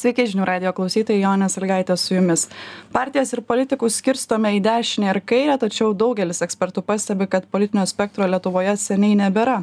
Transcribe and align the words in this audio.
Sveiki, 0.00 0.24
žinių 0.30 0.46
radio 0.48 0.70
klausytojai, 0.72 1.20
Jonė 1.20 1.50
Salgaitė 1.52 1.92
su 2.00 2.14
jumis. 2.14 2.46
Partijas 2.88 3.34
ir 3.34 3.42
politikus 3.44 3.98
skirstome 4.00 4.54
į 4.56 4.60
dešinę 4.64 5.10
ir 5.10 5.18
kairę, 5.28 5.58
tačiau 5.60 5.90
daugelis 5.92 6.38
ekspertų 6.40 6.80
pastebi, 6.86 7.26
kad 7.28 7.44
politinio 7.52 7.82
spektro 7.84 8.24
Lietuvoje 8.24 8.72
seniai 8.80 9.18
nebėra. 9.20 9.58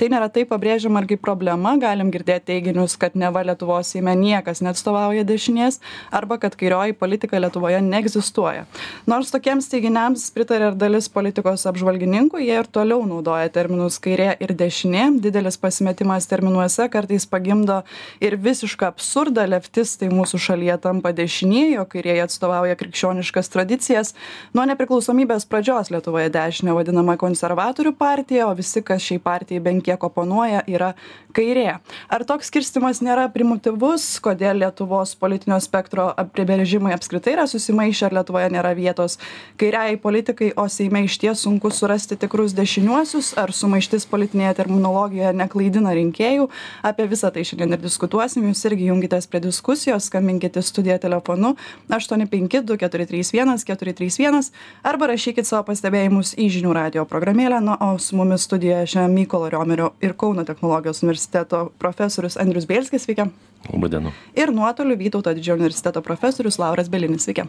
Tai 0.00 0.08
nėra 0.14 0.30
taip 0.32 0.48
pabrėžiama 0.48 1.02
ir 1.02 1.08
kaip 1.10 1.20
problema, 1.26 1.74
galim 1.82 2.08
girdėti 2.14 2.46
teiginius, 2.48 2.94
kad 2.96 3.18
neva 3.20 3.42
Lietuvos 3.44 3.90
įme 4.00 4.14
niekas 4.16 4.62
neatstovauja 4.64 5.26
dešinės 5.28 5.82
arba 6.08 6.40
kad 6.40 6.56
kairioji 6.56 6.96
politika 6.96 7.42
Lietuvoje 7.44 7.82
neegzistuoja. 7.84 8.64
Nors 9.12 9.34
tokiems 9.34 9.68
teiginiams 9.74 10.24
pritarė 10.32 10.70
ir 10.70 10.80
dalis 10.80 11.10
politikos 11.12 11.66
apžvalgininkų, 11.68 12.40
jie 12.40 12.56
ir 12.62 12.72
toliau 12.78 13.04
naudoja 13.04 13.52
terminus 13.52 14.00
kairė 14.00 14.32
ir 14.40 14.56
dešinė. 14.56 15.04
Didelis 15.28 15.60
pasimetimas 15.60 16.32
terminuose 16.32 16.88
kartais 16.96 17.28
pagimdo 17.28 17.82
ir 18.24 18.40
visišką 18.40 18.88
absurdą 18.94 19.44
leftistai 19.82 20.10
mūsų 20.14 20.38
šalyje 20.38 20.76
tampa 20.82 21.10
dešinieji 21.12 21.78
o 21.80 21.84
kairieji 21.90 22.22
atstovauja 22.22 22.76
krikščioniškas 22.78 23.50
tradicijas. 23.50 24.14
Nuo 24.54 24.64
nepriklausomybės 24.70 25.46
pradžios 25.50 25.90
lietuvoje 25.90 26.30
dešine 26.30 26.72
vadinama 26.72 27.16
konservatorių 27.18 27.92
partija 27.98 28.46
o 28.46 28.54
visi 28.54 28.82
kas 28.82 29.02
šiai 29.02 29.18
partijai 29.18 29.62
bent 29.62 29.82
kiek 29.84 29.98
oponuoja 29.98 30.62
yra 30.70 30.92
kairė. 31.34 31.80
Ar 32.08 32.24
toks 32.24 32.52
skirstymas 32.52 33.02
nėra 33.02 33.26
primityvus? 33.34 34.20
Kodėl 34.22 34.62
lietuvos 34.62 35.16
politinio 35.18 35.58
spektro 35.60 36.12
apibrėžimai 36.14 36.94
apskritai 36.94 37.34
yra 37.34 37.48
susimaišę? 37.50 38.06
Ar 38.06 38.16
lietuvoje 38.20 38.52
nėra 38.54 38.74
vietos 38.78 39.18
kairiajai 39.58 39.98
politikai 40.02 40.52
o 40.54 40.68
seime 40.70 41.02
išties 41.08 41.42
sunku 41.42 41.72
surasti 41.74 42.18
tikrus 42.20 42.54
dešiniuosius? 42.54 43.32
Ar 43.40 43.50
sumaištis 43.50 44.06
politinėje 44.06 44.54
terminologijoje 44.62 45.34
neklaidina 45.42 45.96
rinkėjų? 45.98 46.48
Apie 46.86 47.08
visa 47.10 47.32
tai 47.34 47.42
šiandien 47.48 47.74
ir 47.78 47.82
diskutuosim. 47.82 48.46
Jūs 48.52 48.66
irgi 48.70 48.92
junkitės 48.92 49.26
prie 49.30 49.42
diskusijos 49.42 49.71
diskusijos 49.72 50.10
skambinkit 50.10 50.56
į 50.56 50.62
studiją 50.62 50.98
telefonu 51.00 51.54
aštuoni 51.88 52.26
penki 52.28 52.60
du 52.60 52.76
keturi 52.76 53.06
trys 53.08 53.32
vienas 53.32 53.64
keturi 53.64 53.94
trys 53.96 54.18
vienas 54.20 54.50
arba 54.84 55.08
rašykit 55.08 55.48
savo 55.48 55.64
pastebėjimus 55.70 56.34
į 56.36 56.50
žinių 56.58 56.74
radijo 56.76 57.06
programėlę 57.08 57.62
na 57.64 57.78
o 57.80 57.96
su 57.98 58.16
mumis 58.16 58.44
studijoje 58.44 58.90
šiandien 58.92 59.16
mykolo 59.16 59.48
riomerio 59.48 59.92
ir 60.04 60.12
kauno 60.12 60.44
technologijos 60.44 61.02
universiteto 61.02 61.70
profesorius 61.78 62.36
andrius 62.36 62.68
bielskis 62.68 63.06
sveiki 63.06 63.30
laba 63.72 63.88
diena 63.88 64.12
ir 64.36 64.52
nuotoliu 64.52 64.98
vytauto 65.00 65.32
didžiojo 65.32 65.62
universiteto 65.62 66.04
profesorius 66.04 66.60
lauras 66.60 66.92
bielinis 66.92 67.24
sveiki 67.24 67.48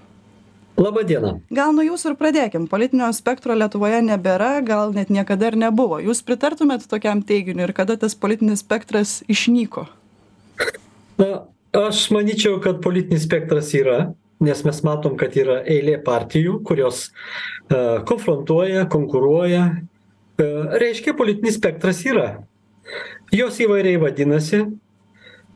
Labą 0.73 1.03
dieną. 1.05 1.35
Gal 1.53 1.69
nuo 1.77 1.83
jūsų 1.85 2.07
ir 2.09 2.15
pradėkim. 2.17 2.63
Politinio 2.65 3.11
spektro 3.13 3.53
Lietuvoje 3.53 3.99
nebėra, 4.01 4.55
gal 4.65 4.89
net 4.95 5.11
niekada 5.13 5.51
ir 5.51 5.57
nebuvo. 5.61 5.99
Jūs 6.01 6.23
pritartumėt 6.25 6.87
tokiam 6.89 7.21
teiginiui 7.21 7.67
ir 7.67 7.73
kada 7.77 7.93
tas 7.93 8.17
politinis 8.17 8.65
spektras 8.65 9.19
išnyko? 9.29 9.85
Na, 11.21 11.43
aš 11.77 12.07
manyčiau 12.13 12.59
kad 12.63 12.81
politinis 12.83 13.25
spektras 13.27 13.73
yra 13.77 14.13
nes 14.43 14.63
mes 14.63 14.83
matom 14.85 15.17
kad 15.19 15.35
yra 15.39 15.61
eilė 15.69 15.97
partijų 16.03 16.59
kurios 16.67 17.07
a, 17.07 18.03
konfrontuoja 18.07 18.87
konkuruoja. 18.91 19.65
A, 19.73 20.47
reiškia 20.81 21.15
politinis 21.17 21.59
spektras 21.59 22.03
yra. 22.07 22.29
Jos 23.33 23.59
įvairiai 23.63 24.01
vadinasi. 24.01 24.65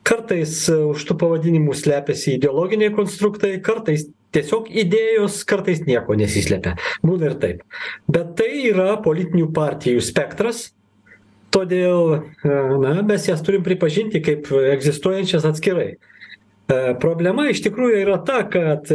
Kartais 0.08 0.62
už 0.72 1.02
tų 1.04 1.18
pavadinimų 1.20 1.74
slepiasi 1.76 2.38
ideologiniai 2.38 2.94
konstruktai 2.96 3.58
kartais 3.60 4.06
tiesiog 4.32 4.70
idėjos 4.72 5.42
kartais 5.48 5.82
nieko 5.84 6.16
nesislepia. 6.16 6.76
Būna 7.04 7.28
ir 7.28 7.36
taip. 7.42 7.60
Bet 8.08 8.32
tai 8.38 8.48
yra 8.70 8.94
politinių 9.04 9.50
partijų 9.56 10.00
spektras 10.06 10.70
todėl 11.54 12.14
e, 12.18 12.20
na 12.82 12.98
mes 13.06 13.28
jas 13.28 13.42
turim 13.44 13.64
pripažinti 13.66 14.22
kaip 14.24 14.50
egzistuojančias 14.74 15.46
atskirai. 15.48 15.90
E, 15.94 16.78
problema 17.00 17.48
iš 17.48 17.62
tikrųjų 17.66 18.04
yra 18.04 18.18
ta 18.24 18.42
kad 18.50 18.90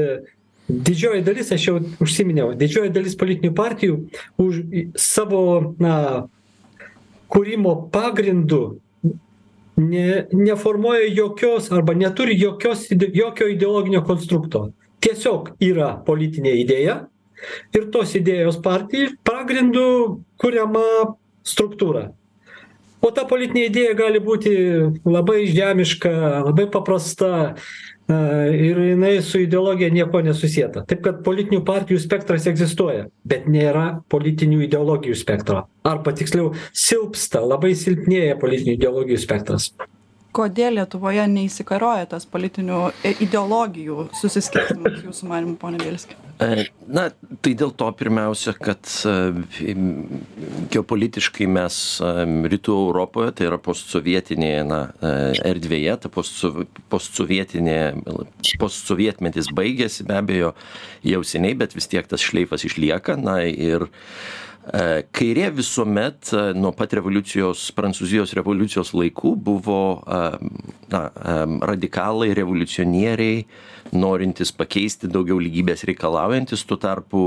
didžioji 0.68 1.24
dalis 1.26 1.52
aš 1.52 1.68
jau 1.68 1.80
užsiminiau 2.04 2.54
didžioji 2.58 2.94
dalis 2.96 3.18
politinių 3.20 3.52
partijų 3.58 3.98
už 4.40 4.62
savo 5.00 5.76
na 5.82 5.96
kūrimo 7.34 7.76
pagrindu 7.92 8.80
ne 9.78 10.26
neformuoja 10.32 11.10
jokios 11.10 11.72
arba 11.72 11.96
neturi 11.98 12.38
jokios 12.40 12.88
jokio 12.92 13.48
ideologinio 13.50 14.04
konstrukto. 14.06 14.70
Tiesiog 15.04 15.56
yra 15.60 15.96
politinė 16.06 16.54
idėja 16.62 17.00
ir 17.76 17.90
tos 17.92 18.14
idėjos 18.16 18.62
partijų 18.64 19.18
pagrindu 19.28 19.88
kuriama 20.40 20.86
struktūra 21.44 22.12
o 23.04 23.12
ta 23.12 23.26
politinė 23.30 23.68
idėja 23.70 23.96
gali 24.00 24.22
būti 24.24 24.54
labai 25.06 25.44
žemiška 25.52 26.14
labai 26.48 26.70
paprasta 26.72 27.32
a 27.44 27.54
ir 28.52 28.80
jinai 28.80 29.22
su 29.24 29.40
ideologija 29.40 29.90
niekuo 29.90 30.22
nesusieta. 30.22 30.84
Taip 30.88 31.04
kad 31.06 31.22
politinių 31.24 31.62
partijų 31.64 32.02
spektras 32.04 32.48
egzistuoja 32.52 33.08
bet 33.24 33.48
nėra 33.48 34.04
politinių 34.12 34.66
ideologijų 34.68 35.16
spektro. 35.16 35.64
Arba 35.88 36.12
tiksliau 36.16 36.52
silpsta 36.76 37.44
labai 37.44 37.74
silpnėja 37.80 38.36
politinių 38.42 38.76
ideologijų 38.76 39.22
spektras. 39.24 39.72
Kodėl 40.34 40.80
lietuvoje 40.80 41.28
neįsikaroja 41.30 42.10
tas 42.16 42.26
politinių 42.26 42.90
ideologijų 43.24 44.10
susiskirstymas 44.20 45.04
jūsų 45.06 45.30
manymu 45.30 45.56
pone 45.62 45.80
bielski? 45.80 46.18
e, 46.18 46.23
na 46.40 47.04
tai 47.46 47.54
dėl 47.58 47.72
to 47.78 47.88
pirmiausia 47.98 48.54
kad 48.58 48.90
e, 49.06 49.14
geopolitiškai 50.74 51.48
mes 51.48 51.78
e, 52.02 52.26
rytų 52.54 52.78
europoje 52.88 53.36
tai 53.38 53.48
yra 53.52 53.60
postsovietinėje 53.62 54.64
na 54.68 54.82
erdvėje 55.46 55.98
ta 56.04 56.12
postso 56.14 56.66
postsovietinė 56.94 57.78
postsovietmetis 58.62 59.52
baigėsi 59.56 60.08
be 60.10 60.20
abejo 60.20 60.54
jau 61.06 61.22
seniai 61.28 61.58
bet 61.60 61.78
vis 61.78 61.90
tiek 61.92 62.10
tas 62.10 62.24
šleifas 62.24 62.66
išlieka 62.68 63.20
na 63.22 63.42
ir 63.48 63.88
E, 63.88 64.53
kairė 64.64 65.50
visuomet 65.52 66.32
e, 66.32 66.44
nuo 66.56 66.72
pat 66.76 66.94
revoliucijos, 66.96 67.66
prancūzijos 67.76 68.32
revoliucijos 68.38 68.94
laikų 68.96 69.34
buvo 69.44 69.80
e, 70.00 70.22
na, 70.94 71.02
radikalai, 71.68 72.32
revoliucionieriai, 72.38 73.44
norintys 73.92 74.54
pakeisti 74.56 75.12
daugiau 75.12 75.42
lygybės 75.44 75.84
reikalaujantis, 75.90 76.64
tuo 76.70 76.80
tarpu 76.80 77.26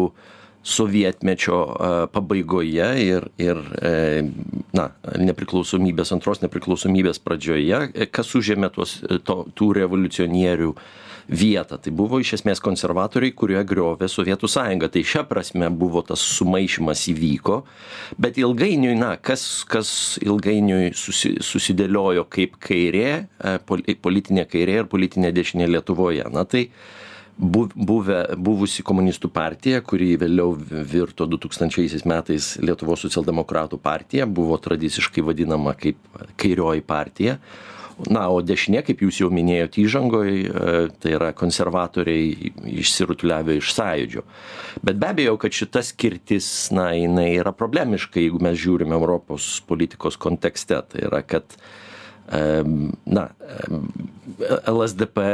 sovietmečio 0.67 1.61
pabaigoje 2.11 2.87
ir, 2.99 3.29
ir 3.39 3.61
na, 4.75 4.87
nepriklausomybės, 5.23 6.11
antros 6.17 6.41
nepriklausomybės 6.43 7.21
pradžioje, 7.23 8.09
kas 8.11 8.33
užėmė 8.35 8.73
tuos, 8.75 8.97
to, 9.29 9.45
tų 9.55 9.69
revoliucionierių 9.79 10.73
vietą. 11.29 11.79
Tai 11.83 11.93
buvo 11.97 12.21
iš 12.23 12.37
esmės 12.39 12.63
konservatoriai 12.65 13.35
kurie 13.37 13.59
griovė 13.67 14.09
sovietų 14.11 14.51
sąjungą. 14.51 14.91
Tai 14.93 15.03
šia 15.07 15.25
prasme 15.29 15.71
buvo 15.71 16.03
tas 16.07 16.23
sumaišymas 16.37 17.07
įvyko 17.13 17.63
bet 18.23 18.39
ilgainiui 18.41 18.95
na 18.99 19.15
kas 19.17 19.65
kas 19.69 19.89
ilgainiui 20.23 20.93
susi 20.97 21.37
susidėliojo 21.45 22.27
kaip 22.31 22.61
kairė 22.63 23.09
e, 23.09 23.57
poli 23.67 23.97
politinė 24.03 24.47
kairė 24.51 24.83
ir 24.83 24.93
politinė 24.93 25.33
dešinė 25.35 25.69
lietuvoje. 25.71 26.27
Na 26.33 26.47
tai 26.49 26.69
buv 27.37 27.73
buvę 27.77 28.21
buvusi 28.41 28.85
komunistų 28.87 29.29
partija 29.33 29.83
kuri 29.85 30.15
vėliau 30.21 30.55
virto 30.57 31.27
du 31.29 31.39
tūkstančiaisiais 31.41 32.07
metais 32.09 32.55
lietuvos 32.63 33.05
socialdemokratų 33.05 33.79
partija 33.83 34.27
buvo 34.27 34.57
tradiciškai 34.57 35.25
vadinama 35.27 35.77
kaip 35.77 35.99
kairioji 36.41 36.85
partija 36.87 37.37
na 38.11 38.27
o 38.33 38.43
dešinė 38.45 38.83
kaip 38.87 39.01
jūs 39.07 39.23
jau 39.23 39.31
minėjot 39.33 39.79
įžangoj 39.81 40.31
e, 40.33 40.75
tai 41.01 41.15
yra 41.17 41.31
konservatoriai 41.37 42.53
išsirutuliavę 42.83 43.57
iš 43.61 43.73
sąjūdžio. 43.79 44.25
Bet 44.85 45.01
be 45.01 45.11
abejo 45.15 45.39
kad 45.41 45.57
šita 45.57 45.83
skirtis 45.87 46.51
na 46.77 46.91
jinai 46.97 47.31
yra 47.39 47.55
problemiška 47.57 48.21
jeigu 48.21 48.43
mes 48.45 48.59
žiūrim 48.61 48.93
europos 48.97 49.49
politikos 49.69 50.21
kontekste. 50.21 50.83
Tai 50.93 51.05
yra 51.09 51.23
kad 51.25 51.57
na 52.27 53.29
lsdp 54.67 55.27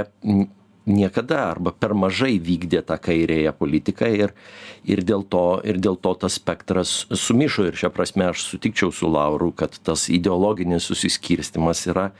niekada 0.86 1.50
arba 1.50 1.72
per 1.72 1.94
mažai 1.94 2.36
vykdė 2.42 2.82
tą 2.86 2.98
kairiąją 3.02 3.52
politiką 3.58 4.08
ir 4.18 4.34
ir 4.84 5.02
dėl 5.06 5.22
to 5.30 5.60
ir 5.64 5.78
dėl 5.78 5.96
to 6.02 6.14
tas 6.18 6.38
spektras 6.40 6.94
sumišo. 7.10 7.68
Ir 7.70 7.78
šia 7.78 7.92
prasme 7.94 8.30
aš 8.32 8.46
sutikčiau 8.50 8.90
su 8.94 9.10
lauru 9.10 9.52
kad 9.54 9.78
tas 9.86 10.08
ideologinis 10.10 10.88
susiskirstymas 10.90 11.86
yra 11.92 12.10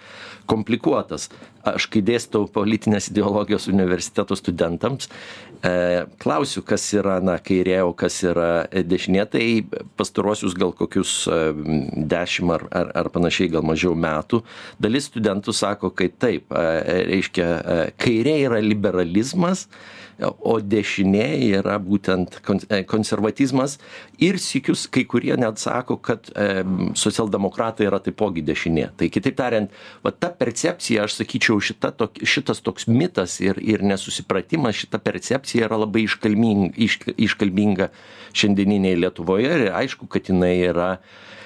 komplikuotas 0.46 1.28
aš 1.64 1.87
kai 1.93 2.03
dėstau 2.05 2.47
politinės 2.50 3.11
ideologijos 3.12 3.69
universiteto 3.70 4.37
studentams 4.38 5.09
e, 5.62 6.05
klausiu 6.23 6.64
kas 6.67 6.85
yra 6.97 7.19
na 7.25 7.38
kairė 7.43 7.81
o 7.87 7.93
kas 7.97 8.19
yra 8.26 8.50
dešinė 8.73 9.26
tai 9.32 9.47
pastaruosius 10.00 10.56
gal 10.59 10.75
kokius 10.76 11.14
e, 11.31 11.41
dešim 12.14 12.53
ar 12.56 12.67
ar 12.70 12.93
ar 13.03 13.11
panašiai 13.14 13.53
gal 13.55 13.67
mažiau 13.67 13.94
metų 13.94 14.43
dalis 14.82 15.11
studentų 15.11 15.55
sako 15.56 15.93
kad 15.97 16.19
taip 16.23 16.53
e, 16.53 16.69
reiškia 17.12 17.50
kairė 18.00 18.38
yra 18.49 18.62
liberalizmas 18.64 19.69
o 20.20 20.59
dešinė 20.61 21.26
yra 21.59 21.79
būtent 21.82 22.38
e, 22.69 22.82
konservatizmas 22.88 23.79
ir 24.23 24.38
sykius 24.43 24.85
kai 24.93 25.05
kurie 25.09 25.35
net 25.41 25.61
sako, 25.62 25.99
kad 26.05 26.31
e, 26.35 26.62
socialdemokratai 26.99 27.88
yra 27.88 28.00
taipogi 28.03 28.44
dešinė. 28.47 28.91
Tai 28.99 29.11
kitaip 29.12 29.38
tariant, 29.38 29.73
va 30.05 30.14
ta 30.14 30.32
percepcija, 30.37 31.06
aš 31.06 31.19
sakyčiau, 31.23 31.59
šita, 31.62 31.93
tok, 31.99 32.23
šitas 32.23 32.62
toks 32.64 32.88
mitas 32.91 33.38
ir, 33.44 33.61
ir 33.62 33.85
nesusipratimas, 33.87 34.79
šita 34.85 35.03
percepcija 35.03 35.69
yra 35.69 35.81
labai 35.85 36.06
iškalbinga, 36.06 36.73
iš, 36.76 37.00
iškalbinga 37.17 37.93
šiandieniniai 38.37 39.00
Lietuvoje 39.03 39.53
ir 39.67 39.70
aišku, 39.76 40.09
kad 40.11 40.29
jinai 40.31 40.56
yra 40.70 40.94
E, 40.97 41.41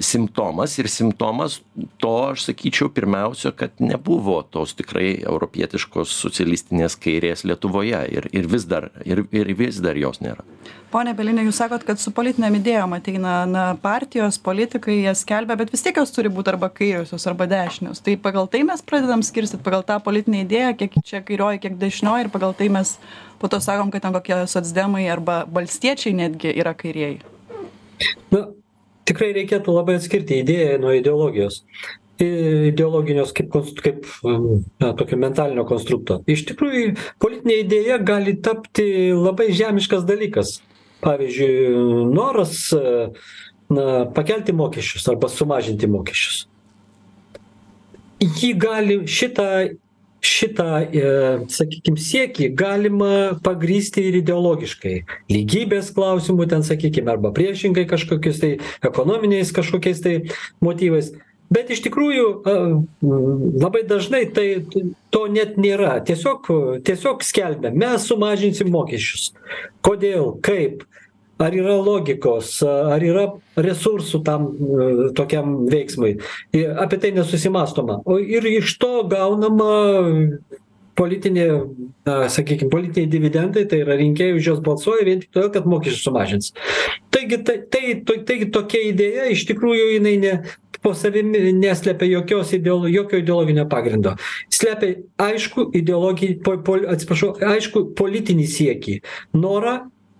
simptomas 0.00 0.78
ir 0.78 0.88
simptomas 0.88 1.60
to 2.00 2.12
aš 2.30 2.46
sakyčiau 2.48 2.88
pirmiausia 2.88 3.52
kad 3.52 3.70
nebuvo 3.78 4.38
tos 4.42 4.72
tikrai 4.78 5.18
europietiškos 5.20 6.12
socialistinės 6.22 6.96
kairės 6.96 7.44
lietuvoje 7.44 8.00
ir 8.08 8.28
ir 8.32 8.48
vis 8.48 8.64
dar 8.64 8.88
ir 9.04 9.26
ir 9.30 9.52
vis 9.58 9.80
dar 9.84 9.98
jos 10.00 10.22
nėra. 10.24 10.46
Pone 10.90 11.12
bielini 11.14 11.44
jūs 11.44 11.60
sakot 11.60 11.84
kad 11.86 12.00
su 12.00 12.10
politinėm 12.10 12.56
idėjom 12.56 12.96
ateina 12.96 13.34
na 13.46 13.64
partijos 13.82 14.40
politikai 14.42 15.02
jas 15.02 15.26
skelbia 15.26 15.58
bet 15.60 15.74
vis 15.74 15.84
tiek 15.84 16.00
jos 16.00 16.12
turi 16.14 16.32
būt 16.32 16.48
arba 16.54 16.70
kairiosios 16.72 17.26
arba 17.28 17.46
dešinios. 17.50 18.00
Tai 18.00 18.16
pagal 18.16 18.48
tai 18.48 18.62
mes 18.64 18.80
pradedam 18.82 19.24
skirstyt 19.26 19.60
pagal 19.66 19.84
tą 19.84 19.98
politinę 20.00 20.46
idėją 20.46 20.72
kiek 20.80 20.96
čia 21.04 21.20
kairioji 21.20 21.60
kiek 21.66 21.76
dešinioji 21.82 22.26
ir 22.26 22.32
pagal 22.32 22.56
tai 22.56 22.70
mes 22.72 22.96
po 23.38 23.52
to 23.52 23.60
sakom 23.60 23.92
kad 23.92 24.08
ten 24.08 24.16
kokie 24.16 24.40
socdemai 24.48 25.04
arba 25.12 25.44
valstiečiai 25.52 26.16
netgi 26.16 26.56
yra 26.56 26.72
kairieji. 26.72 27.20
Na 28.32 28.46
tikrai 29.10 29.32
reikėtų 29.36 29.74
labai 29.74 29.98
atskirti 30.00 30.40
idėją 30.44 30.78
nuo 30.82 30.94
ideologijos. 30.96 31.64
Ideologinios 32.20 33.32
kaip 33.36 33.54
kaip 33.80 34.08
na 34.22 34.92
tokio 34.96 35.18
mentalinio 35.20 35.64
konstrukto. 35.68 36.20
Iš 36.28 36.44
tikrųjų 36.50 36.96
politinė 37.22 37.62
idėja 37.62 38.00
gali 38.04 38.36
tapti 38.44 39.10
labai 39.16 39.50
žemiškas 39.56 40.04
dalykas. 40.08 40.58
Pavyzdžiui 41.00 42.10
noras 42.12 42.68
na 43.72 43.86
pakelti 44.12 44.52
mokesčius 44.52 45.08
arba 45.08 45.30
sumažinti 45.32 45.88
mokesčius. 45.88 46.44
Jį 48.20 48.50
gali 48.60 48.98
šitą 49.08 49.46
šitą 50.24 50.68
e, 50.84 51.06
sakykim 51.52 51.96
siekį 52.00 52.50
galima 52.56 53.14
pagrįsti 53.44 54.04
ir 54.10 54.20
ideologiškai. 54.20 54.94
Lygybės 55.32 55.90
klausimu 55.96 56.46
ten 56.50 56.64
sakykim 56.66 57.08
arba 57.12 57.32
priešingai 57.36 57.86
kažkokiais 57.90 58.40
tai 58.42 58.52
ekonominiais 58.86 59.52
kažkokiais 59.56 60.04
tai 60.04 60.14
motyvais. 60.64 61.12
Bet 61.50 61.72
iš 61.74 61.80
tikrųjų 61.82 62.26
labai 63.58 63.82
dažnai 63.88 64.22
tai 64.30 64.62
to 65.10 65.24
net 65.34 65.56
nėra. 65.58 65.96
Tiesiog 66.06 66.46
tiesiog 66.86 67.24
skelbia 67.26 67.72
mes 67.74 68.06
sumažinsim 68.06 68.70
mokesčius. 68.70 69.32
Kodėl 69.82 70.36
kaip 70.46 70.84
ar 71.40 71.56
yra 71.56 71.76
logikos? 71.80 72.58
Ar 72.66 73.02
yra 73.04 73.26
resursų 73.58 74.22
tam 74.26 74.48
tokiam 75.16 75.66
veiksmui? 75.70 76.16
Apie 76.80 77.00
tai 77.00 77.12
nesusimąstoma 77.16 78.00
o 78.04 78.18
ir 78.20 78.46
iš 78.50 78.76
to 78.80 78.92
gaunama 79.10 79.70
politinė 81.00 81.46
na 82.04 82.16
sakykim 82.32 82.70
politiniai 82.72 83.10
dividendai 83.10 83.66
tai 83.68 83.82
yra 83.84 83.96
rinkėjai 84.00 84.36
už 84.36 84.48
juos 84.50 84.64
balsuoja 84.64 85.06
vien 85.08 85.22
tik 85.22 85.30
todėl 85.32 85.52
kad 85.54 85.68
mokesčius 85.70 86.02
sumažins. 86.06 86.50
Taigi 87.14 87.40
tai 87.46 87.60
tai 87.72 87.94
taigi 88.04 88.50
tokia 88.52 88.82
idėja 88.90 89.30
iš 89.32 89.46
tikrųjų 89.48 89.94
jinai 89.94 90.16
ne 90.20 90.34
po 90.80 90.92
savimi 90.96 91.52
neslepia 91.52 92.08
jokios 92.08 92.52
ideolo 92.56 92.88
jokio 92.88 93.20
ideologinio 93.20 93.66
pagrindo. 93.68 94.14
Slepia 94.52 94.96
aiškų 95.20 95.70
ideologinį 95.80 96.38
po 96.44 96.56
pol 96.64 96.86
atsiprašau 96.88 97.34
aiškų 97.54 97.84
politinį 97.98 98.46
siekį. 98.48 99.00
Norą 99.36 99.78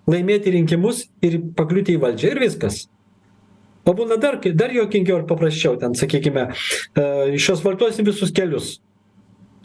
laimėti 0.09 0.55
rinkimus 0.55 1.05
ir 1.25 1.41
pakliūti 1.57 1.97
į 1.97 2.03
valdžią 2.05 2.33
ir 2.33 2.43
viskas. 2.45 2.85
O 3.89 3.95
būna 3.97 4.19
dar 4.21 4.39
dar 4.55 4.73
juokingiau 4.75 5.23
ir 5.23 5.27
paprasčiau 5.29 5.79
ten 5.81 5.97
sakykime 5.97 6.51
e, 6.51 7.05
išasfaltuosim 7.37 8.07
visus 8.07 8.33
kelius. 8.37 8.79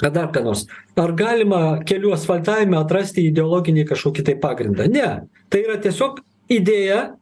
Ar 0.03 0.11
dar 0.11 0.31
ką 0.35 0.43
nors. 0.43 0.65
Ar 0.99 1.13
galima 1.15 1.79
kelių 1.87 2.11
asfaltavime 2.15 2.75
atrasti 2.79 3.23
ideologinį 3.29 3.85
kažkokį 3.91 4.25
tai 4.27 4.35
pagrindą? 4.41 4.89
Ne. 4.91 5.07
Tai 5.51 5.61
yra 5.63 5.77
tiesiog 5.79 6.19
idėja 6.51 7.15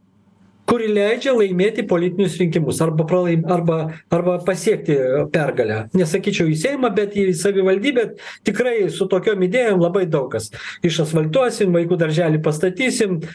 kuri 0.68 0.88
leidžia 0.92 1.34
laimėti 1.36 1.84
politinius 1.88 2.36
rinkimus 2.40 2.80
arba 2.84 3.06
pralaim 3.08 3.44
arba 3.52 3.78
arba 4.14 4.36
pasiekti 4.46 4.96
pergalę. 5.34 5.84
Nesakyčiau 5.96 6.48
į 6.50 6.56
seimą 6.60 6.90
bet 6.96 7.16
į 7.18 7.28
savivaldybę. 7.38 8.06
Tikrai 8.46 8.88
su 8.94 9.08
tokiom 9.10 9.44
idėjom 9.48 9.82
labai 9.84 10.04
daug 10.10 10.30
kas. 10.32 10.50
Išasfaltuosim 10.86 11.74
vaikų 11.74 11.98
darželį 12.00 12.40
pastatysim 12.44 13.20
e, 13.20 13.26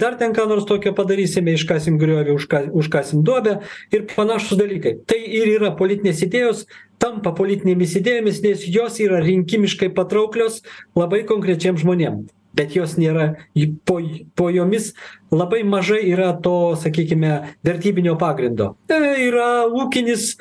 dar 0.00 0.18
ten 0.20 0.36
ką 0.36 0.46
nors 0.50 0.68
tokio 0.68 0.94
padarysime 0.96 1.56
iškasim 1.56 1.98
griovį 2.00 2.36
užka 2.36 2.64
užkasim 2.76 3.24
duobę 3.26 3.58
ir 3.92 4.08
panašūs 4.12 4.60
dalykai. 4.60 4.98
Tai 5.08 5.20
ir 5.20 5.56
yra 5.56 5.72
politinės 5.78 6.22
idėjos 6.26 6.66
tampa 7.02 7.32
politinėmis 7.36 7.98
idėjomis 8.00 8.40
nes 8.44 8.64
jos 8.72 9.00
yra 9.04 9.20
rinkimiškai 9.24 9.92
patrauklios 9.96 10.62
labai 10.96 11.24
konkrečiem 11.28 11.76
žmonėm 11.80 12.24
bet 12.56 12.76
jos 12.76 12.96
nėra 13.00 13.32
į 13.56 13.68
po 13.86 13.98
po 14.36 14.48
jomis 14.52 14.92
labai 15.34 15.62
mažai 15.66 16.02
yra 16.10 16.32
to 16.42 16.74
sakykime 16.80 17.32
vertybinio 17.66 18.16
pagrindo. 18.20 18.74
E 18.88 19.00
yra 19.28 19.66
ūkinis 19.68 20.34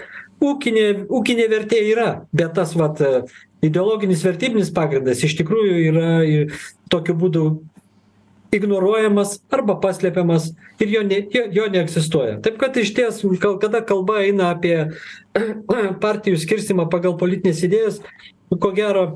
ūkinė 0.43 0.87
ūkinė 1.09 1.47
vertė 1.51 1.81
yra 1.91 2.09
bet 2.35 2.55
tas 2.57 2.75
vat 2.79 3.01
ideologinis 3.65 4.25
vertybinis 4.25 4.73
pagrindas 4.75 5.23
iš 5.25 5.37
tikrųjų 5.39 5.79
yra 5.91 6.11
ir 6.27 6.59
tokiu 6.91 7.15
būdu 7.17 7.45
ignoruojamas 8.55 9.39
arba 9.51 9.75
paslepiamas 9.81 10.51
ir 10.79 10.91
jo 10.93 11.03
ne 11.03 11.21
jo 11.33 11.45
jo 11.51 11.67
neegzistuoja. 11.71 12.39
Taip 12.43 12.59
kad 12.61 12.77
išties 12.77 13.23
gal 13.41 13.59
kada 13.59 13.81
kalba 13.85 14.21
eina 14.23 14.51
apie 14.55 14.77
partijų 16.05 16.39
skirstymą 16.39 16.89
pagal 16.91 17.17
politines 17.19 17.63
idėjas 17.67 18.01
ko 18.49 18.71
gero 18.75 19.07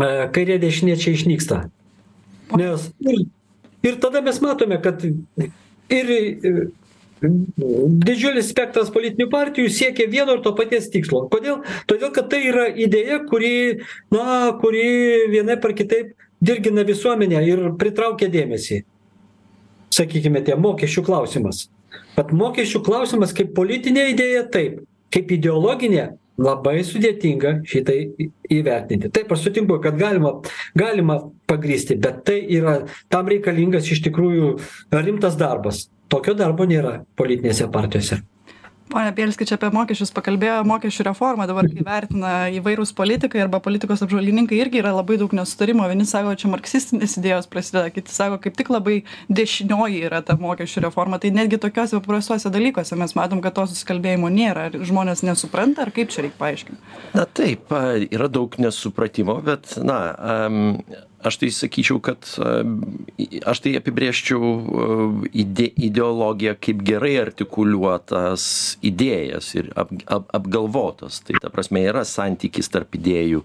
kairė 0.00 0.58
dešinė 0.62 0.96
čia 0.98 1.14
išnyksta 1.18 1.66
nes 2.56 2.90
ir 3.00 3.24
ir 3.86 4.00
tada 4.00 4.20
mes 4.20 4.40
matome 4.42 4.80
kad 4.82 5.02
ir 5.04 6.12
didžiulis 7.20 8.48
spektras 8.48 8.88
politinių 8.92 9.28
partijų 9.32 9.70
siekia 9.72 10.06
vieno 10.08 10.36
ir 10.36 10.42
to 10.44 10.54
paties 10.56 10.88
tikslo. 10.92 11.26
Kodėl? 11.32 11.60
Todėl 11.90 12.12
kad 12.16 12.30
tai 12.32 12.40
yra 12.48 12.68
idėja 12.72 13.20
kuri 13.28 13.82
na 14.12 14.52
kuri 14.60 15.28
vienaip 15.32 15.64
ar 15.64 15.74
kitaip 15.76 16.14
dirgina 16.40 16.84
visuomenę 16.88 17.42
ir 17.44 17.66
pritraukia 17.80 18.30
dėmesį. 18.32 18.82
Sakykime 19.92 20.40
tie 20.46 20.56
mokesčių 20.56 21.04
klausimas. 21.04 21.66
Vat 22.16 22.32
mokesčių 22.32 22.80
klausimas 22.86 23.34
kaip 23.36 23.52
politinė 23.56 24.10
idėja 24.14 24.46
taip. 24.52 24.80
Kaip 25.10 25.32
ideologinė 25.34 26.12
labai 26.40 26.80
sudėtinga 26.86 27.60
šitai 27.68 27.98
įvertinti. 28.50 29.12
Taip 29.12 29.32
aš 29.32 29.46
sutinku 29.46 29.78
kad 29.84 29.98
galima 30.00 30.36
galima 30.78 31.20
pagrįsti 31.50 31.98
bet 32.00 32.24
tai 32.28 32.40
yra 32.58 32.80
tam 33.12 33.30
reikalingas 33.30 33.90
iš 33.92 34.02
tikrųjų 34.08 34.52
rimtas 34.96 35.38
darbas. 35.40 35.88
Tokio 36.10 36.34
darbo 36.34 36.66
nėra 36.66 37.00
politinėse 37.18 37.68
partijose 37.70 38.22
pone 38.90 39.12
bielski 39.16 39.46
čia 39.48 39.56
apie 39.58 39.70
mokesčius 39.74 40.12
pakalbėjo 40.16 40.60
mokesčių 40.68 41.06
reformą 41.10 41.46
dabar 41.50 41.68
kai 41.70 41.84
vertina 41.86 42.32
įvairūs 42.58 42.92
politikai 42.98 43.42
arba 43.44 43.60
politikos 43.64 44.02
apžvalgininkai 44.06 44.58
irgi 44.60 44.82
yra 44.82 44.92
labai 44.96 45.18
daug 45.20 45.34
nesutarimų 45.36 45.88
vieni 45.92 46.06
sako 46.08 46.34
čia 46.40 46.50
marksistinės 46.52 47.18
idėjos 47.20 47.50
prasideda 47.50 47.92
kiti 47.94 48.14
sako 48.14 48.40
kaip 48.44 48.58
tik 48.58 48.72
labai 48.72 49.00
dešinioji 49.30 50.02
yra 50.10 50.22
ta 50.26 50.36
mokesčių 50.40 50.84
reforma. 50.88 51.20
Tai 51.22 51.32
netgi 51.34 51.60
tokiuose 51.62 52.00
paprastuose 52.00 52.52
dalykuose 52.52 52.98
mes 52.98 53.16
matom 53.18 53.42
kad 53.44 53.56
to 53.56 53.66
susikalbėjimo 53.70 54.30
nėra. 54.32 54.68
Ar 54.70 54.76
žmonės 54.86 55.24
nesupranta 55.26 55.86
ar 55.86 55.94
kaip 55.94 56.12
čia 56.12 56.26
reik 56.26 56.36
paaiškint 56.40 57.16
na 57.16 57.26
taip 57.26 57.72
yra 58.10 58.28
daug 58.32 58.56
nesupratimo 58.60 59.38
bet 59.44 59.76
na 59.82 60.00
aš 61.22 61.36
tai 61.40 61.50
sakyčiau 61.54 62.00
kad 62.04 62.26
aš 63.52 63.62
tai 63.64 63.74
apibrėžčiau 63.80 64.52
ide 65.32 65.68
ideologiją 65.88 66.56
kaip 66.62 66.84
gerai 66.86 67.16
artikuliuotas 67.24 68.44
idėjas 68.86 69.52
ir 69.58 69.70
ap 69.76 69.92
ap 70.06 70.30
apgalvotas. 70.40 71.20
Tai 71.26 71.40
ta 71.42 71.52
prasme 71.52 71.84
yra 71.86 72.04
santykis 72.08 72.72
tarp 72.72 72.96
idėjų 72.98 73.44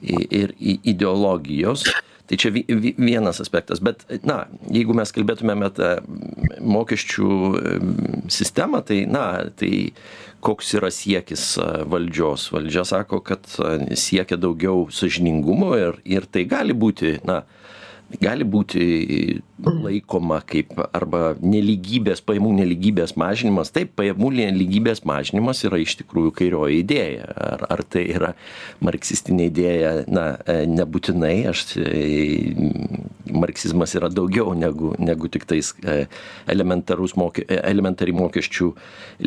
ir 0.00 0.54
ideologijos 0.60 1.84
tai 2.30 2.38
čia 2.38 2.52
vi 2.54 2.62
vi 2.68 2.94
vienas 2.94 3.40
aspektas. 3.42 3.80
Bet 3.82 4.04
na 4.22 4.44
jeigu 4.70 4.94
mes 4.94 5.10
kalbėtumėm 5.10 5.64
apie 5.66 5.90
mokesčių 6.62 7.30
sistemą 8.30 8.84
tai 8.86 9.02
na 9.10 9.24
tai 9.58 9.90
koks 10.44 10.76
yra 10.78 10.92
siekis 10.94 11.56
valdžios? 11.90 12.46
Valdžia 12.54 12.86
sako 12.86 13.18
kad 13.26 13.50
siekia 13.98 14.38
daugiau 14.38 14.86
sąžiningumo 14.94 15.74
ir 15.80 15.98
ir 16.06 16.30
tai 16.30 16.46
gali 16.46 16.76
būti 16.76 17.18
na 17.26 17.42
gali 18.18 18.44
būti 18.46 19.40
laikoma 19.60 20.40
kaip 20.48 20.72
arba 20.96 21.34
nelygybės 21.42 22.22
pajamų 22.24 22.52
nelygybės 22.60 23.14
mažinimas. 23.20 23.70
Taip 23.74 23.92
pajamų 23.98 24.32
nelygybės 24.38 25.04
mažinimas 25.08 25.62
yra 25.68 25.80
iš 25.82 25.98
tikrųjų 26.00 26.32
kairioji 26.40 26.80
idėja. 26.82 27.28
Ar 27.28 27.66
ar 27.76 27.84
tai 27.84 28.06
yra 28.14 28.32
marksistinė 28.84 29.50
idėja? 29.50 29.92
Na 30.10 30.26
e, 30.42 30.64
nebūtinai. 30.70 31.34
Aš 31.52 31.64
e, 31.76 32.54
marksizmas 33.30 33.94
yra 33.98 34.10
daugiau 34.12 34.54
negu 34.58 34.94
negu 34.98 35.30
tiktais 35.30 35.74
e, 35.84 36.04
elementarus 36.50 37.14
mokė 37.20 37.46
elementari 37.60 38.14
mokesčių 38.16 38.72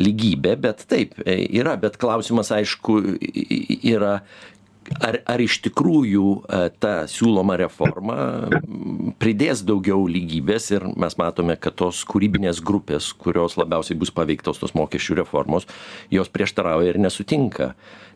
lygybė 0.00 0.56
bet 0.66 0.84
taip 0.90 1.16
yra. 1.24 1.78
Bet 1.80 1.96
klausimas 2.00 2.52
aišku 2.54 3.00
yra 3.94 4.18
ar 5.04 5.20
ar 5.30 5.42
iš 5.42 5.58
tikrųjų 5.64 6.24
e, 6.44 6.62
ta 6.80 6.94
siūloma 7.10 7.56
reforma 7.60 8.16
pridės 9.22 9.64
daugiau 9.66 10.06
lygybės 10.10 10.70
ir 10.74 10.86
mes 11.00 11.16
matome 11.20 11.56
kad 11.60 11.76
tos 11.80 12.02
kūrybinės 12.08 12.62
grupės 12.64 13.12
kurios 13.18 13.58
labiausiai 13.60 13.98
bus 13.98 14.12
paveiktos 14.14 14.60
tos 14.62 14.74
mokesčių 14.76 15.20
reformos 15.22 15.68
jos 16.12 16.30
prieštarauja 16.32 16.94
ir 16.94 17.00
nesutinka. 17.02 17.72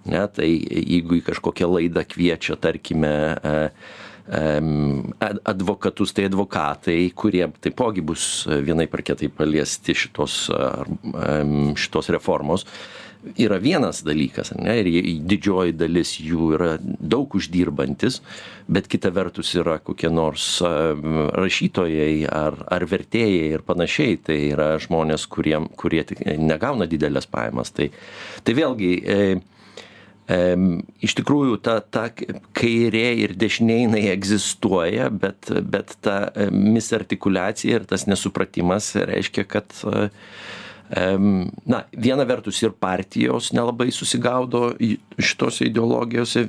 Ne 0.09 0.21
tai 0.33 0.51
jeigu 0.51 1.19
į 1.19 1.25
kažkokią 1.27 1.69
laidą 1.73 2.05
kviečia 2.09 2.57
tarkime 2.61 3.15
e, 3.37 3.57
advokatus, 4.29 6.13
tai 6.13 6.27
advokatai, 6.29 7.11
kurie 7.17 7.47
taipogi 7.65 8.05
bus 8.05 8.45
vienaip 8.47 8.93
ar 8.95 9.03
kitaip 9.07 9.33
paliesti 9.39 9.97
šitos, 9.97 10.35
šitos 11.81 12.11
reformos, 12.13 12.67
yra 13.39 13.59
vienas 13.59 14.03
dalykas, 14.07 14.53
ne, 14.59 14.77
ir 14.81 14.89
didžioji 15.29 15.75
dalis 15.77 16.15
jų 16.23 16.53
yra 16.57 16.71
daug 16.83 17.35
uždirbantis, 17.35 18.21
bet 18.71 18.89
kita 18.91 19.11
vertus 19.15 19.55
yra 19.59 19.79
kokie 19.83 20.11
nors 20.13 20.47
rašytojai 20.63 22.29
ar, 22.31 22.61
ar 22.71 22.87
vertėjai 22.89 23.53
ir 23.57 23.67
panašiai, 23.67 24.19
tai 24.23 24.39
yra 24.53 24.71
žmonės, 24.83 25.27
kurie, 25.31 25.57
kurie 25.81 26.05
negauna 26.39 26.89
didelės 26.91 27.29
pajamas. 27.31 27.73
Tai, 27.75 27.91
tai 28.47 28.57
vėlgi, 28.59 28.93
e, 29.03 29.19
e, 30.31 30.41
iš 31.09 31.19
tikrųjų 31.19 31.59
ta, 31.65 31.81
ta 31.83 32.07
kairė 32.15 33.09
ir 33.25 33.35
dešinė 33.39 33.81
jinai 33.83 34.07
egzistuoja, 34.15 35.11
bet, 35.11 35.51
bet 35.67 35.99
ta 36.07 36.21
misartikulacija 36.55 37.83
ir 37.83 37.91
tas 37.91 38.07
nesupratimas 38.07 38.95
reiškia, 39.11 39.49
kad 39.51 39.75
e, 39.83 40.09
na 40.89 41.83
viena 41.93 42.25
vertus 42.25 42.63
ir 42.63 42.73
partijos 42.73 43.51
nelabai 43.53 43.91
susigaudo 43.93 44.71
šitose 45.21 45.67
ideologijose 45.69 46.47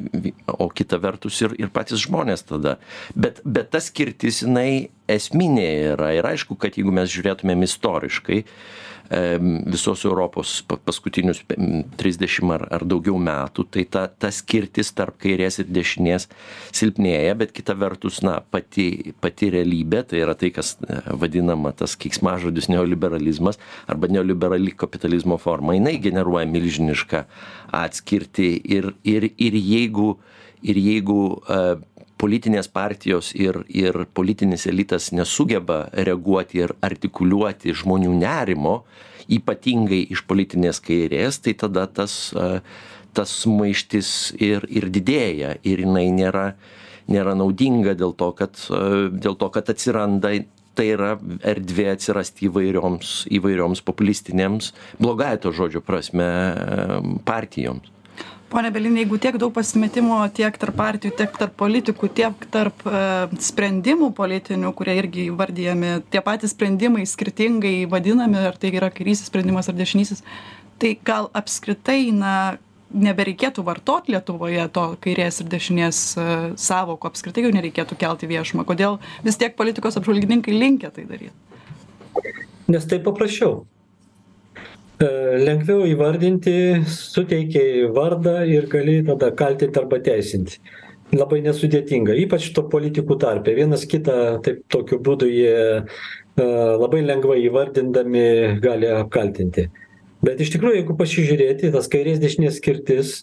o 0.47 0.69
kita 0.71 0.99
vertus 1.03 1.41
ir 1.43 1.55
ir 1.59 1.71
patys 1.75 2.05
žmonės 2.05 2.45
tada. 2.47 2.77
Bet 3.15 3.41
bet 3.43 3.71
ta 3.73 3.81
skirtis 3.83 4.43
jinai 4.45 4.89
esminė 5.11 5.69
yra. 5.93 6.13
Ir 6.15 6.29
aišku 6.31 6.55
kad 6.55 6.77
jeigu 6.79 6.93
mes 6.95 7.11
žiūrėtumėm 7.11 7.67
istoriškai 7.67 8.43
visos 9.09 10.03
Europos 10.05 10.59
paskutinius 10.85 11.41
30 11.97 12.51
ar, 12.53 12.65
ar 12.69 12.85
daugiau 12.85 13.17
metų, 13.17 13.65
tai 13.73 13.85
ta, 13.89 14.05
ta 14.07 14.29
skirtis 14.33 14.91
tarp 14.93 15.17
kairės 15.21 15.59
ir 15.63 15.69
dešinės 15.73 16.27
silpnėja, 16.75 17.33
bet 17.39 17.53
kita 17.55 17.73
vertus, 17.79 18.21
na, 18.25 18.37
pati, 18.53 19.15
pati 19.21 19.49
realybė, 19.55 20.03
tai 20.11 20.21
yra 20.21 20.35
tai, 20.37 20.51
kas 20.53 20.75
e, 20.85 20.99
vadinama 21.09 21.73
tas 21.73 21.97
keiksmažodis 21.99 22.69
neoliberalizmas 22.69 23.57
arba 23.89 24.11
neoliberali 24.11 24.75
kapitalizmo 24.77 25.39
forma, 25.41 25.73
jinai 25.77 25.97
generuoja 26.03 26.45
milžinišką 26.49 27.25
atskirtį 27.81 28.51
ir, 28.77 28.91
ir, 29.07 29.31
ir 29.41 29.57
jeigu, 29.57 30.13
ir 30.61 30.77
jeigu 30.77 31.19
uh, 31.39 31.79
politinės 32.19 32.67
partijos 32.71 33.31
ir 33.37 33.61
ir 33.69 34.03
politinis 34.13 34.67
elitas 34.69 35.11
nesugeba 35.15 35.85
reaguoti 35.93 36.63
ir 36.65 36.75
artikuliuoti 36.85 37.75
žmonių 37.81 38.13
nerimo 38.19 38.81
ypatingai 39.29 40.01
iš 40.13 40.25
politinės 40.29 40.81
kairės 40.83 41.39
tai 41.45 41.55
tada 41.63 41.87
tas 41.87 42.19
tas 43.13 43.33
sumaištis 43.43 44.11
ir 44.37 44.67
ir 44.69 44.89
didėja 44.93 45.55
ir 45.63 45.83
jinai 45.85 46.07
nėra 46.13 46.45
nėra 47.09 47.35
naudinga 47.37 47.95
dėl 47.97 48.13
to 48.17 48.31
kad 48.37 48.59
dėl 49.25 49.37
to 49.39 49.49
kad 49.55 49.71
atsiranda 49.73 50.35
tai 50.77 50.87
yra 50.93 51.13
erdvė 51.53 51.89
atsirasti 51.95 52.47
įvairioms 52.47 53.13
įvairioms 53.39 53.81
populistinėms 53.87 54.73
blogąja 55.01 55.41
to 55.45 55.55
žodžio 55.55 55.81
prasme 55.85 56.27
partijoms 57.27 57.98
pone 58.49 58.71
bielini 58.73 59.03
jeigu 59.03 59.19
tiek 59.21 59.37
daug 59.41 59.53
pasimetimo 59.53 60.19
tiek 60.35 60.55
tarp 60.61 60.77
partijų 60.79 61.15
tiek 61.19 61.35
tarp 61.37 61.57
politikų 61.59 62.09
tiek 62.19 62.47
tarp 62.53 62.85
e, 62.85 63.01
sprendimų 63.49 64.11
politinių 64.17 64.71
kurie 64.77 64.95
irgi 65.01 65.27
įvardijami 65.29 65.99
tie 66.09 66.23
patys 66.25 66.55
sprendimai 66.55 67.05
skirtingai 67.09 67.83
vadinami 67.91 68.41
ar 68.49 68.57
tai 68.57 68.73
yra 68.73 68.89
kairysis 68.93 69.29
sprendimas 69.29 69.69
ar 69.69 69.77
dešinysis 69.77 70.23
tai 70.81 70.95
gal 71.05 71.29
apskritai 71.35 72.09
na 72.15 72.33
nebereikėtų 72.89 73.61
vartot 73.67 74.07
lietuvoje 74.09 74.63
to 74.73 74.85
kairės 75.03 75.43
ir 75.43 75.51
dešinės 75.51 75.99
e, 76.17 76.29
sąvokų 76.57 77.11
apskritai 77.11 77.45
jų 77.45 77.53
nereikėtų 77.53 77.99
kelt 78.01 78.25
į 78.25 78.31
viešumą. 78.31 78.65
Kodėl 78.65 78.97
vis 79.21 79.37
tiek 79.37 79.53
politikos 79.59 79.99
apžvalgininkai 79.99 80.55
linkę 80.57 80.89
tai 80.95 81.05
daryt 81.05 81.35
nes 82.69 82.85
taip 82.85 83.03
paprasčiau 83.07 83.63
lengviau 84.99 85.85
įvardinti 85.87 86.83
suteikei 86.91 87.87
vardą 87.95 88.43
ir 88.47 88.67
gali 88.67 88.99
tada 89.07 89.31
kaltint 89.35 89.77
arba 89.79 89.99
teisinti. 90.03 90.59
Labai 91.15 91.39
nesudėtinga 91.41 92.13
ypač 92.25 92.51
to 92.53 92.65
politikų 92.69 93.17
tarpe. 93.21 93.55
Vienas 93.55 93.87
kitą 93.89 94.41
taip 94.45 94.61
tokiu 94.69 94.99
būdu 95.01 95.29
jie 95.31 95.55
e, 95.55 95.83
labai 96.43 97.01
lengvai 97.01 97.39
įvardindami 97.47 98.59
gali 98.61 98.91
apkaltinti. 98.91 99.69
Bet 100.21 100.43
iš 100.43 100.51
tikrųjų 100.53 100.81
jeigu 100.81 100.97
pasižiūrėti 100.99 101.71
tas 101.73 101.87
kairės 101.89 102.19
dešinės 102.21 102.59
skirtis 102.59 103.21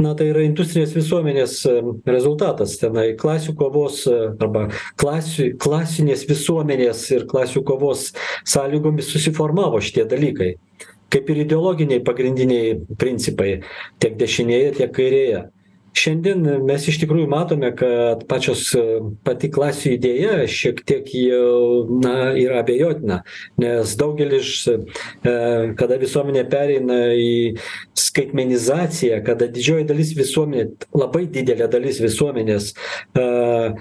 na 0.00 0.14
tai 0.16 0.30
yra 0.30 0.46
industrinės 0.46 0.94
visuomenės 0.96 1.58
e, 1.68 1.74
rezultatas. 2.08 2.78
Tenai 2.80 3.10
klasių 3.20 3.56
kovos 3.58 4.04
arba 4.08 4.68
klasių 5.02 5.50
klasinės 5.60 6.24
visuomenės 6.30 7.02
ir 7.18 7.26
klasių 7.28 7.66
kovos 7.68 8.12
sąlygomis 8.48 9.10
susiformavo 9.12 9.82
šitie 9.84 10.06
dalykai 10.08 10.54
kaip 11.12 11.30
ir 11.30 11.42
ideologiniai 11.44 12.04
pagrindiniai 12.06 12.78
principai 12.98 13.60
tiek 14.02 14.16
dešinėje 14.20 14.72
tiek 14.80 14.96
kairėje. 14.96 15.44
Šiandien 15.96 16.42
mes 16.66 16.84
iš 16.90 16.98
tikrųjų 17.00 17.28
matome 17.32 17.70
kad 17.76 18.26
pačios 18.28 18.66
pati 19.24 19.48
klasių 19.52 19.94
idėja 19.94 20.34
šiek 20.50 20.82
tiek 20.84 21.08
jau 21.16 21.86
na 22.02 22.34
yra 22.36 22.60
abejotina 22.60 23.22
nes 23.62 23.94
daugelis 23.96 24.66
e, 24.68 24.76
kada 25.78 25.96
visuomenė 26.02 26.44
pereina 26.52 26.98
į 27.16 27.32
skaitmenizaciją 27.96 29.22
kada 29.24 29.48
didžioji 29.48 29.88
dalis 29.88 30.12
visuomenė 30.18 30.68
labai 30.92 31.24
didelė 31.32 31.70
dalis 31.72 32.02
visuomenės 32.04 32.74
a 33.16 33.72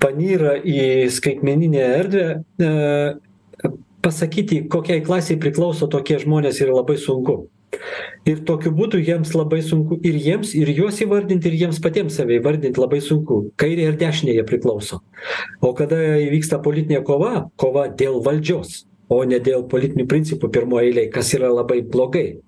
panyra 0.00 0.56
į 0.64 1.10
skaitmeninę 1.12 1.84
erdvę 2.00 2.28
pasakyti 4.02 4.64
kokiai 4.72 5.04
klasei 5.04 5.38
priklauso 5.40 5.88
tokie 5.90 6.18
žmonės 6.22 6.60
yra 6.64 6.76
labai 6.80 6.98
sunku. 7.00 7.44
Ir 8.26 8.42
tokiu 8.46 8.72
būdu 8.74 8.98
jiems 8.98 9.30
labai 9.36 9.60
sunku 9.62 10.00
ir 10.04 10.18
jiems 10.18 10.52
ir 10.58 10.72
juos 10.74 10.98
įvardint 11.04 11.44
ir 11.46 11.54
jiems 11.60 11.78
patiems 11.82 12.18
save 12.18 12.40
įvardint 12.40 12.80
labai 12.80 12.98
sunku. 13.04 13.44
Kairei 13.60 13.86
ar 13.92 13.98
dešinei 14.00 14.36
jie 14.36 14.44
priklauso. 14.46 15.00
O 15.62 15.72
kada 15.78 15.98
įvyksta 16.26 16.58
politinė 16.64 17.04
kova 17.06 17.46
kova 17.60 17.86
dėl 17.88 18.18
valdžios 18.26 18.84
o 19.10 19.24
ne 19.26 19.40
dėl 19.42 19.64
politinių 19.70 20.06
principų 20.10 20.50
pirmoj 20.54 20.86
eilėj 20.86 21.08
kas 21.14 21.32
yra 21.34 21.50
labai 21.50 21.80
blogai. 21.82 22.40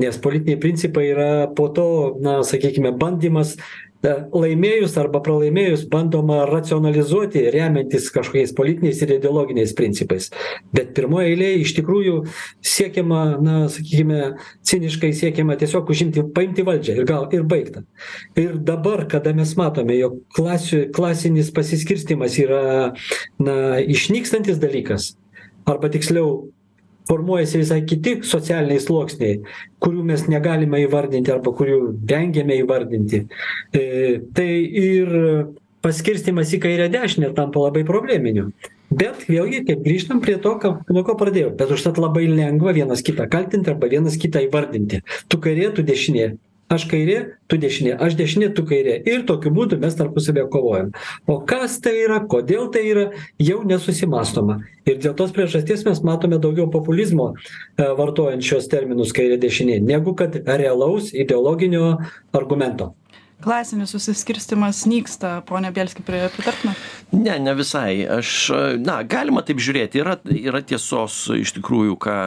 Nes 0.00 0.18
politiniai 0.22 0.58
principai 0.62 1.06
yra 1.12 1.30
po 1.56 1.68
to 1.74 1.86
na 2.22 2.40
sakykime 2.46 2.90
bandymas 2.98 3.54
laimėjus 4.02 4.94
arba 5.00 5.20
pralaimėjus 5.24 5.84
bandoma 5.90 6.44
racionalizuoti 6.48 7.42
remiantis 7.52 8.08
kažkokiais 8.14 8.54
politiniais 8.56 9.00
ir 9.04 9.12
ideologiniais 9.18 9.74
principais. 9.76 10.30
Bet 10.72 10.94
pirmoj 10.96 11.28
eilėj 11.28 11.58
iš 11.60 11.74
tikrųjų 11.80 12.16
siekiama 12.64 13.22
na 13.44 13.56
sakykime 13.72 14.34
ciniškai 14.66 15.12
siekiama 15.16 15.58
tiesiog 15.60 15.92
užimti 15.92 16.24
paimti 16.34 16.64
valdžią 16.66 16.96
ir 16.96 17.08
gal 17.08 17.28
ir 17.36 17.44
baigta. 17.44 17.84
Ir 18.40 18.56
dabar 18.56 19.04
kada 19.10 19.34
mes 19.36 19.52
matome 19.60 19.98
jog 19.98 20.20
klasių 20.36 20.86
klasinis 20.96 21.52
pasiskirstymas 21.52 22.38
yra 22.40 22.62
na 23.42 23.56
išnykstantis 23.84 24.62
dalykas 24.62 25.12
arba 25.68 25.92
tiksliau 25.92 26.48
formuojasi 27.08 27.62
visai 27.62 27.80
kiti 27.88 28.18
socialiniai 28.26 28.82
sluoksniai 28.82 29.40
kurių 29.84 30.04
mes 30.10 30.26
negalime 30.30 30.82
įvardinti 30.84 31.32
arba 31.32 31.52
kurių 31.56 31.80
vengiame 32.10 32.58
įvardinti. 32.60 33.24
E, 33.72 33.84
tai 34.36 34.50
ir 34.82 35.14
paskirstymas 35.84 36.52
į 36.56 36.60
kairę 36.64 36.90
dešinę 36.92 37.32
tampa 37.36 37.62
labai 37.64 37.86
probleminiu. 37.88 38.50
Bet 38.90 39.24
vėlgi 39.30 39.62
kaip 39.68 39.84
grįžtam 39.84 40.20
prie 40.22 40.34
to 40.42 40.56
ką 40.60 40.72
nuo 40.90 41.04
ko 41.06 41.14
pradėjau. 41.18 41.54
Bet 41.56 41.72
užtat 41.76 41.98
labai 42.02 42.26
lengva 42.28 42.74
vienas 42.76 43.04
kitą 43.06 43.28
kaltint 43.30 43.68
arba 43.70 43.88
vienas 43.92 44.18
kitą 44.20 44.42
įvardinti. 44.48 45.04
Tu 45.30 45.38
kairė 45.40 45.70
tu 45.76 45.86
dešinė 45.86 46.32
aš 46.70 46.86
kairė 46.90 47.18
tu 47.50 47.58
dešinė 47.60 47.96
aš 48.02 48.16
dešinė 48.18 48.50
tu 48.54 48.64
kairė. 48.68 49.00
Ir 49.10 49.24
tokiu 49.28 49.52
būdu 49.54 49.78
mes 49.82 49.96
tarpusavyje 49.98 50.46
kovojam. 50.52 50.92
O 51.26 51.40
kas 51.46 51.80
tai 51.82 51.96
yra 52.04 52.20
kodėl 52.30 52.70
tai 52.74 52.84
yra 52.92 53.06
jau 53.42 53.60
nesusimąstoma 53.66 54.60
ir 54.86 55.02
dėl 55.02 55.16
tos 55.18 55.34
priežasties 55.36 55.84
mes 55.88 56.02
matome 56.06 56.38
daugiau 56.42 56.70
populizmo 56.72 57.32
e, 57.34 57.84
vartojant 57.98 58.44
šiuos 58.46 58.70
terminus 58.70 59.14
kairė 59.16 59.40
dešinė 59.42 59.80
negu 59.84 60.14
kad 60.18 60.38
realaus 60.46 61.12
ideologinio 61.14 61.98
argumento 62.36 62.94
klasinis 63.44 63.94
susiskirstymas 63.94 64.84
nyksta 64.90 65.40
pone 65.48 65.70
bielski 65.74 66.04
pri 66.06 66.26
pritartumėt? 66.34 66.84
Ne 67.16 67.38
ne 67.42 67.54
visai. 67.58 68.04
Aš 68.18 68.34
na 68.82 69.00
galima 69.02 69.42
taip 69.46 69.62
žiūrėti. 69.62 70.02
Yra 70.02 70.18
yra 70.36 70.62
tiesos 70.66 71.22
iš 71.34 71.54
tikrųjų 71.58 71.98
ką 72.04 72.18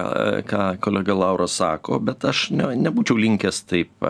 ką 0.49 0.65
kolega 0.83 1.15
lauras 1.17 1.59
sako 1.61 2.01
bet 2.03 2.25
aš 2.29 2.49
ne 2.55 2.73
nebūčiau 2.87 3.19
linkęs 3.19 3.63
taip 3.69 4.05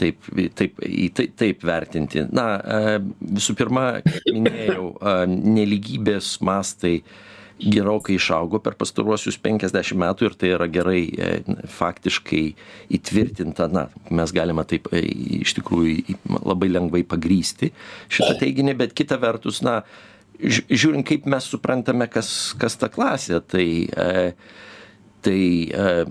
taip 0.00 0.32
taip 0.58 0.80
į 0.82 1.10
tai 1.14 1.28
taip 1.42 1.66
vertinti. 1.66 2.26
Na 2.34 2.48
visų 3.20 3.56
pirma 3.58 3.86
minėjau 4.26 4.90
nelygybės 5.30 6.36
mastai 6.44 7.00
gerokai 7.58 8.16
išaugo 8.18 8.58
per 8.62 8.74
pastaruosius 8.78 9.38
penkiasdešim 9.42 10.00
metų 10.02 10.28
ir 10.28 10.34
tai 10.38 10.50
yra 10.56 10.66
gerai 10.70 11.02
e, 11.06 11.28
faktiškai 11.70 12.42
įtvirtinta. 12.98 13.68
Na 13.72 13.86
mes 14.10 14.34
galime 14.34 14.64
taip 14.68 14.90
e, 14.92 15.04
iš 15.40 15.54
tikrųjų 15.60 16.18
labai 16.42 16.72
lengvai 16.72 17.04
pagrįsti 17.06 17.70
šitą 18.12 18.34
teiginį 18.42 18.76
bet 18.82 18.96
kita 18.98 19.20
vertus 19.22 19.62
na 19.64 19.82
žiūrint 20.42 21.06
kaip 21.06 21.28
mes 21.30 21.46
suprantame 21.46 22.08
kas 22.10 22.28
kas 22.58 22.78
ta 22.80 22.90
klasė 22.92 23.38
tai 23.46 23.68
e, 23.86 24.08
tai 25.24 25.40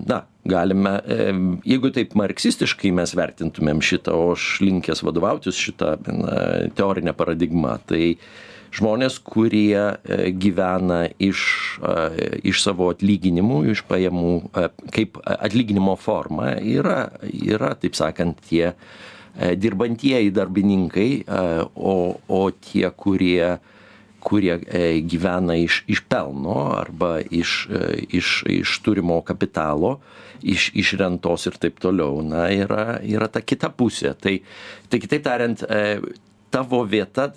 na 0.08 0.24
galime 0.48 0.94
jeigu 1.62 1.92
taip 1.94 2.16
marksistiškai 2.18 2.90
mes 2.96 3.12
vertintumėm 3.14 3.84
šitą 3.84 4.16
o 4.16 4.32
aš 4.32 4.48
linkęs 4.64 5.04
vadovautis 5.06 5.60
šita 5.60 5.92
na 6.08 6.40
teorine 6.74 7.14
paradigma 7.14 7.76
tai 7.86 8.16
žmonės 8.74 9.18
kurie 9.22 9.78
e, 9.78 10.30
gyvena 10.34 11.04
iš 11.22 11.40
e, 11.78 11.94
iš 12.50 12.62
savo 12.64 12.90
atlyginimų 12.94 13.60
iš 13.74 13.84
pajamų 13.88 14.32
e, 14.50 14.68
kaip 14.94 15.20
atlyginimo 15.24 15.96
forma 16.00 16.54
yra 16.58 17.08
yra 17.30 17.74
taip 17.78 17.98
sakant 17.98 18.42
tie 18.48 18.74
dirbantieji 19.34 20.30
darbininkai 20.30 21.24
o 21.74 21.94
o 22.30 22.42
tie 22.54 22.86
kurie 22.94 23.56
kurie 24.22 24.54
gyvena 25.10 25.56
iš 25.58 25.80
iš 25.90 26.04
pelno 26.06 26.54
arba 26.76 27.16
iš 27.18 27.64
iš 28.14 28.28
iš 28.46 28.76
turimo 28.86 29.18
kapitalo 29.26 29.96
iš 30.44 30.68
iš 30.74 30.92
rentos 31.00 31.48
ir 31.50 31.58
taip 31.58 31.80
toliau. 31.82 32.22
Na 32.22 32.46
yra 32.52 33.00
yra 33.02 33.26
ta 33.26 33.42
kita 33.42 33.72
pusė. 33.74 34.14
Tai 34.14 34.36
tai 34.88 35.02
kitaip 35.02 35.24
tariant 35.26 35.64
tavo 36.54 36.84
vieta 36.86 37.28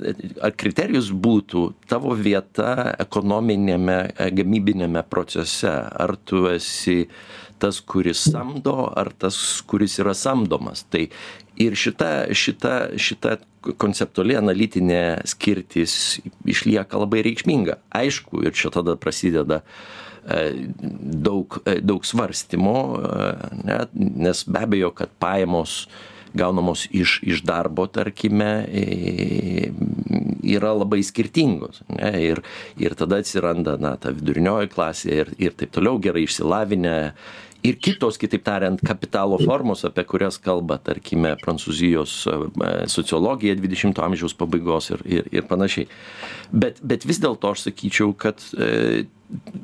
ar 0.46 0.54
kriterijus 0.54 1.10
būtų 1.10 1.64
tavo 1.90 2.14
vieta 2.14 2.94
ekonominiame 3.02 3.98
e, 4.14 4.30
gamybiniame 4.38 5.02
procese? 5.10 5.74
Ar 5.74 6.14
tu 6.22 6.46
esi 6.52 7.08
tas 7.58 7.80
kuris 7.82 8.28
samdo 8.30 8.92
ar 8.94 9.10
tas 9.18 9.38
kuris 9.66 9.98
yra 10.04 10.14
samdomas? 10.18 10.86
Tai 10.92 11.08
ir 11.58 11.78
šita 11.84 12.12
šita 12.38 12.74
šita 13.02 13.38
konceptuali 13.82 14.38
analitinė 14.38 15.24
skirtis 15.28 16.20
išlieka 16.46 17.02
labai 17.02 17.24
reikšminga. 17.26 17.80
Aišku 17.98 18.46
ir 18.46 18.54
čia 18.56 18.70
tada 18.76 18.96
prasideda 19.02 19.64
e, 19.64 20.68
daug 21.26 21.58
e, 21.66 21.80
daug 21.82 22.06
svarstymo 22.06 22.78
ne 23.64 23.82
nes 23.98 24.46
be 24.46 24.62
abejo 24.68 24.94
kad 24.94 25.10
pajamos 25.18 25.88
gaunamos 26.36 26.88
iš 26.92 27.20
iš 27.24 27.44
darbo 27.48 27.88
tarkime 27.88 28.52
yra 30.44 30.74
labai 30.76 31.02
skirtingos 31.04 31.84
ne? 31.90 32.12
Ir 32.24 32.44
ir 32.78 32.96
tada 33.00 33.22
atsiranda 33.24 33.78
na 33.82 33.96
ta 34.02 34.14
vidurinioji 34.16 34.72
klasė 34.74 35.20
ir 35.22 35.34
ir 35.38 35.58
taip 35.58 35.76
toliau 35.76 36.00
gerai 36.02 36.26
išsilavinę 36.28 36.98
ir 37.68 37.78
kitos 37.82 38.18
kitaip 38.22 38.44
tariant 38.46 38.82
kapitalo 38.86 39.40
formos 39.42 39.84
apie 39.88 40.06
kurias 40.08 40.38
kalba 40.42 40.78
tarkime 40.84 41.34
prancūzijos 41.42 42.14
e, 42.30 42.36
sociologija 42.92 43.56
dvidešimto 43.58 44.04
amžiaus 44.06 44.36
pabaigos 44.38 44.92
ir 44.94 45.04
ir 45.06 45.32
ir 45.32 45.48
panašiai. 45.50 45.88
Bet 46.52 46.82
bet 46.82 47.08
vis 47.10 47.22
dėlto 47.24 47.52
aš 47.52 47.68
sakyčiau 47.68 48.14
kad 48.18 48.44
e, 48.54 49.08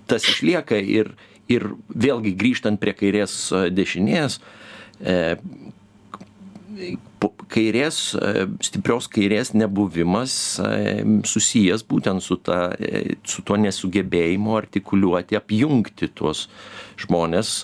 tas 0.07 0.25
išlieka 0.25 0.79
ir 0.79 1.13
ir 1.51 1.67
vėlgi 1.89 2.33
grįžtant 2.39 2.79
prie 2.81 2.95
kairės 2.97 3.51
e, 5.03 5.35
the 6.75 6.97
kairės, 7.51 7.97
e, 8.15 8.45
stiprios 8.63 9.07
kairės 9.11 9.53
nebuvimas 9.55 10.33
e, 10.59 11.03
susijęs 11.27 11.85
būtent 11.89 12.23
su, 12.23 12.37
ta, 12.41 12.73
e, 12.79 13.17
su 13.27 13.43
tuo 13.45 13.57
nesugebėjimu 13.61 14.57
artikuliuoti, 14.57 15.37
apjungti 15.39 16.09
tuos 16.15 16.47
žmonės 17.03 17.63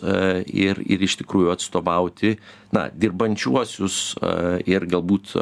ir, 0.49 0.79
ir 0.89 1.03
iš 1.05 1.19
tikrųjų 1.19 1.51
atstovauti 1.53 2.31
na, 2.73 2.87
dirbančiuosius 2.89 4.17
ir 4.65 4.87
galbūt 4.89 5.35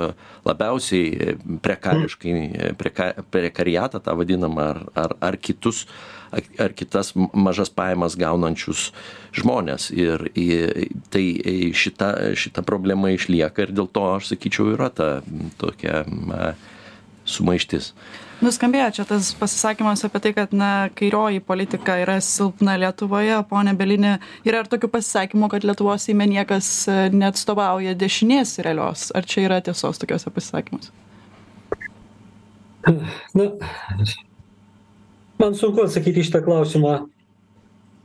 labiausiai 0.46 1.38
prekariškai, 1.64 2.34
preka, 2.78 3.08
prekariatą 3.32 4.04
tą 4.04 4.18
vadinamą 4.20 4.68
ar, 4.68 4.84
ar, 5.06 5.16
ar 5.32 5.40
kitus 5.40 5.86
ar 6.32 6.74
kitas 6.76 7.14
mažas 7.34 7.70
pajamas 7.70 8.18
gaunančius 8.20 8.92
žmones. 9.36 9.90
Ir, 9.96 10.28
ir 10.36 10.88
tai 11.14 11.26
šita, 11.76 12.36
šita 12.38 12.64
problema 12.68 13.12
išlieka 13.14 13.68
ir 13.68 13.74
dėl 13.76 13.90
to, 13.94 14.07
aš 14.16 14.32
sakyčiau, 14.32 14.72
yra 14.76 14.90
ta 14.94 15.10
tokia 15.60 16.06
sumaištis. 17.28 17.92
Nuskambėjo 18.38 18.92
čia 19.00 19.04
tas 19.10 19.32
pasisakymas 19.40 20.04
apie 20.06 20.22
tai, 20.22 20.32
kad 20.38 20.52
na, 20.54 20.70
kairioji 20.98 21.42
politika 21.42 21.96
yra 21.98 22.20
silpna 22.22 22.76
Lietuvoje, 22.78 23.40
ponė 23.50 23.74
Belinė, 23.78 24.18
yra 24.46 24.62
ir 24.62 24.70
tokių 24.70 24.92
pasisakymų, 24.94 25.50
kad 25.52 25.66
Lietuvos 25.66 26.06
įmė 26.14 26.30
niekas 26.36 26.70
e, 26.86 26.98
neatstovauja 27.18 27.96
dešinės 27.98 28.60
realios. 28.62 29.10
Ar 29.18 29.26
čia 29.26 29.48
yra 29.48 29.58
tiesos 29.66 29.98
tokiuose 29.98 30.34
pasisakymuose? 30.36 30.94
Na, 33.36 33.50
man 35.42 35.58
sunku 35.58 35.88
atsakyti 35.88 36.24
šitą 36.30 36.46
klausimą 36.46 37.00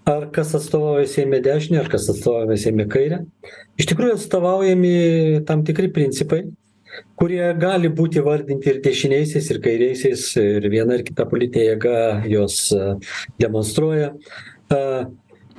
ar 0.09 0.27
kas 0.35 0.55
atstovauja 0.59 1.07
seime 1.11 1.39
dešinę 1.45 1.83
ar 1.83 1.91
kas 1.93 2.09
atstovauja 2.11 2.59
seime 2.59 2.89
kairę. 2.91 3.23
Iš 3.79 3.89
tikrųjų 3.93 4.17
atstovaujami 4.19 4.97
tam 5.47 5.63
tikri 5.67 5.93
principai 5.95 6.45
kurie 7.17 7.43
gali 7.61 7.91
būti 7.93 8.21
įvardinti 8.21 8.71
ir 8.71 8.81
dešiniaisiais 8.85 9.51
ir 9.53 9.61
kairiaisiais 9.65 10.25
ir 10.43 10.69
viena 10.73 10.99
ir 10.99 11.05
kita 11.07 11.27
politinė 11.31 11.67
jėga 11.71 11.99
juos 12.29 12.57
e, 12.75 12.95
demonstruoja. 13.41 14.13
A 14.73 14.81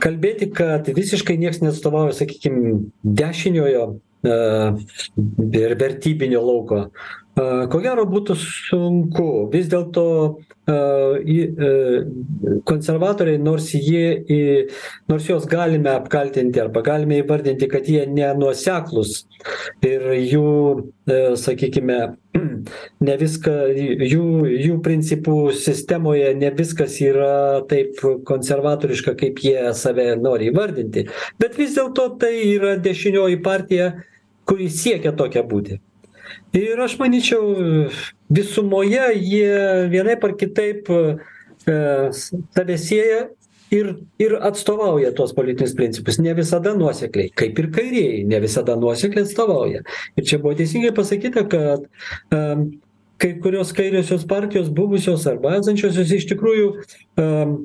kalbėti 0.04 0.50
kad 0.54 0.90
visiškai 0.94 1.38
nieks 1.42 1.62
neatstovauja 1.64 2.16
sakykim 2.18 2.58
dešiniojo 3.04 3.88
ir 4.24 5.76
vertybinio 5.80 6.42
lauko. 6.46 6.88
A 7.34 7.66
ko 7.66 7.80
gero 7.82 8.06
būtų 8.06 8.36
sunku. 8.38 9.30
Vis 9.54 9.70
dėlto 9.72 10.04
a 10.70 10.76
konservatoriai 12.64 13.40
nors 13.42 13.74
jie 13.76 14.68
nors 15.12 15.26
juos 15.28 15.44
galime 15.50 15.92
apkaltinti 15.92 16.62
arba 16.62 16.80
galime 16.86 17.18
įvardinti 17.20 17.68
kad 17.68 17.90
jie 17.90 18.06
nenuoseklūs 18.08 19.26
ir 19.84 20.06
jų 20.22 20.46
sakykime 21.42 21.98
ne 23.08 23.18
viską 23.20 23.58
jų 24.08 24.24
jų 24.54 24.80
principų 24.86 25.36
sistemoje 25.58 26.32
ne 26.40 26.54
viskas 26.56 26.96
yra 27.04 27.60
taip 27.68 28.00
konservatoriška 28.30 29.18
kaip 29.20 29.44
jie 29.44 29.68
save 29.76 30.14
nori 30.22 30.48
įvardinti. 30.54 31.10
Bet 31.44 31.60
vis 31.60 31.76
dėlto 31.76 32.14
tai 32.24 32.38
yra 32.54 32.78
dešinioji 32.80 33.44
partija 33.44 33.92
kuri 34.50 34.70
siekia 34.70 35.16
tokia 35.16 35.44
būti 35.44 35.80
ir 36.54 36.80
aš 36.80 36.98
manyčiau 37.00 37.54
visumoje 38.34 39.06
jie 39.18 39.88
vienaip 39.94 40.24
ar 40.24 40.36
kitaip 40.38 40.90
e, 40.90 41.00
save 42.14 42.78
sieja 42.78 43.24
ir 43.74 43.90
ir 44.22 44.36
atstovauja 44.50 45.14
tuos 45.18 45.34
politinius 45.34 45.74
principus. 45.78 46.20
Ne 46.20 46.34
visada 46.38 46.76
nuosekliai 46.78 47.32
kaip 47.42 47.60
ir 47.60 47.70
kairieji 47.74 48.24
ne 48.30 48.40
visada 48.44 48.76
nuosekliai 48.78 49.26
atstovauja. 49.26 49.84
Ir 50.18 50.30
čia 50.30 50.40
buvo 50.40 50.54
teisingai 50.60 50.94
pasakyta 50.96 51.48
kad 51.50 51.88
am 52.38 52.70
kai 53.24 53.32
kurios 53.40 53.72
kairiosios 53.76 54.26
partijos 54.28 54.68
buvusios 54.76 55.24
arba 55.32 55.56
esančiosios 55.62 56.12
iš 56.12 56.28
tikrųjų 56.34 56.68
am 57.24 57.56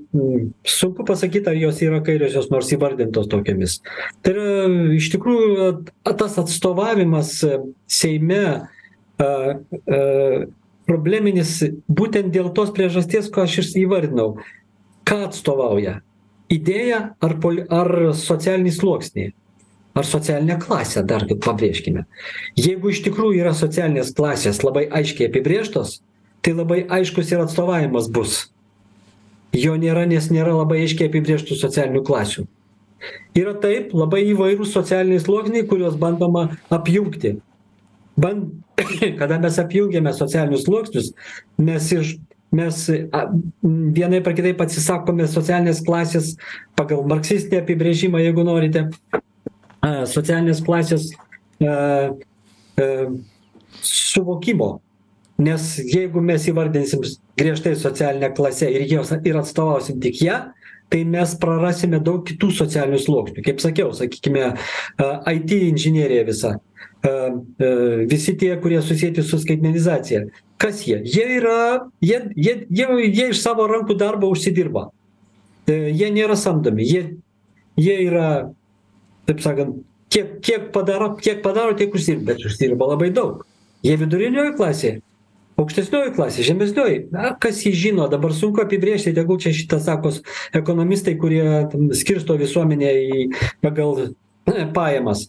sunku 0.63 1.07
pasakyt 1.09 1.51
ar 1.51 1.59
jos 1.59 1.83
yra 1.83 1.99
kairiosios 2.07 2.47
nors 2.53 2.71
įvardintos 2.77 3.27
tokiomis. 3.33 3.81
Tai 4.23 4.37
yra 4.37 4.69
iš 4.95 5.11
tikrųjų 5.17 5.71
tas 6.07 6.39
atstovavimas 6.45 7.35
seime 7.91 8.45
a 9.19 9.29
a 9.29 9.99
probleminis 10.89 11.59
būtent 11.91 12.33
dėl 12.33 12.53
tos 12.57 12.71
priežasties 12.77 13.29
ką 13.33 13.45
aš 13.45 13.59
ir 13.61 13.69
įvardinau. 13.85 14.39
Ką 15.09 15.25
atstovauja? 15.29 15.99
Idėją 16.53 17.01
ar 17.25 17.35
ar 17.77 17.91
socialinį 18.17 18.73
sluoksnį 18.73 19.27
ar 19.99 20.07
socialinę 20.07 20.59
klasę 20.63 21.03
dar 21.07 21.27
kaip 21.29 21.41
pabrėžkime? 21.45 22.05
Jeigu 22.59 22.93
iš 22.93 23.03
tikrųjų 23.07 23.43
yra 23.43 23.55
socialinės 23.57 24.15
klasės 24.17 24.63
labai 24.67 24.87
aiškiai 25.01 25.29
apibrėžtos 25.31 25.99
tai 26.43 26.55
labai 26.55 26.85
aiškus 26.89 27.33
ir 27.33 27.43
atstovavimas 27.43 28.09
bus. 28.13 28.39
Jo 29.57 29.75
nėra 29.81 30.05
nes 30.09 30.31
nėra 30.31 30.55
labai 30.55 30.85
aiškiai 30.85 31.11
apibrėžtų 31.11 31.57
socialinių 31.59 32.05
klasių. 32.07 32.47
Yra 33.39 33.55
taip 33.63 33.93
labai 33.97 34.25
įvairūs 34.33 34.73
socialiniai 34.75 35.23
sluoksniai 35.23 35.67
kuriuos 35.71 35.99
bandoma 36.01 36.49
apjungti. 36.75 37.37
Ban 38.19 38.49
kada 39.21 39.39
mes 39.43 39.59
apjungiame 39.63 40.15
socialinius 40.15 40.67
sluoksnius 40.67 41.13
mes 41.59 41.93
iš 41.95 42.17
mes 42.55 42.81
a 43.13 43.27
vienaip 43.63 44.29
ar 44.29 44.35
kitaip 44.37 44.61
atsisakome 44.65 45.27
socialinės 45.29 45.83
klasės 45.85 46.33
pagal 46.79 47.05
marksistinį 47.11 47.61
apibrėžimą 47.61 48.23
jeigu 48.25 48.45
norite 48.47 48.87
socialinės 49.85 50.63
klasės 50.67 51.11
suvokimo. 53.83 54.79
Nes 55.39 55.65
jeigu 55.87 56.21
mes 56.25 56.49
įvardinsim 56.51 57.05
griežtai 57.39 57.77
socialine 57.79 58.33
klase 58.35 58.67
ir 58.75 58.89
jos 58.91 59.13
ir 59.23 59.39
atstovausim 59.39 60.01
tik 60.03 60.23
ją 60.25 60.39
tai 60.89 61.05
mes 61.05 61.35
prarasime 61.41 62.01
daug 62.01 62.25
kitų 62.27 62.49
socialinių 62.57 62.99
sluoksnių. 63.03 63.45
Kaip 63.45 63.61
sakiau 63.63 63.93
sakykime 63.95 64.55
it 65.35 65.53
inžinerija 65.53 66.25
visa 66.27 66.57
visi 68.09 68.37
tie 68.37 68.57
kurie 68.61 68.83
susieti 68.83 69.23
su 69.23 69.39
skaitmenizacija. 69.39 70.25
Kas 70.59 70.83
jie? 70.87 71.03
Jie 71.05 71.27
yra 71.39 71.89
jie 72.03 72.21
jie 72.35 72.67
jie 72.71 72.87
jie 73.07 73.29
iš 73.31 73.43
savo 73.43 73.69
rankų 73.71 73.95
darbo 73.99 74.31
užsidirba. 74.33 74.89
E, 75.69 75.93
jie 75.93 76.11
nėra 76.11 76.37
samdomi. 76.37 76.83
Jie 76.83 77.19
jie 77.79 77.97
yra 78.09 78.51
taip 79.29 79.45
sakant 79.45 79.83
kiek 80.13 80.39
kiek 80.45 80.71
padaro 80.75 81.13
kiek 81.21 81.43
padaro 81.45 81.77
tiek 81.77 81.95
uždirba. 81.95 82.33
Bet 82.33 82.49
uždirba 82.49 82.91
labai 82.95 83.13
daug. 83.15 83.45
Jie 83.85 83.95
vidurinioji 84.01 84.57
klasė 84.59 84.97
aukštesnioji 85.59 86.15
klasė 86.15 86.45
žemesnioji 86.47 87.01
na 87.15 87.33
kas 87.43 87.65
jį 87.67 87.73
žino 87.83 88.07
dabar 88.11 88.35
sunku 88.35 88.63
apibrėžti 88.63 89.15
tegul 89.17 89.41
čia 89.43 89.53
šitą 89.57 89.81
sakos 89.83 90.21
ekonomistai 90.57 91.17
kurie 91.19 91.43
ten 91.73 91.91
skirsto 91.99 92.39
visuomenę 92.39 92.93
į 92.95 93.25
pagal 93.65 94.13
pajamas. 94.77 95.27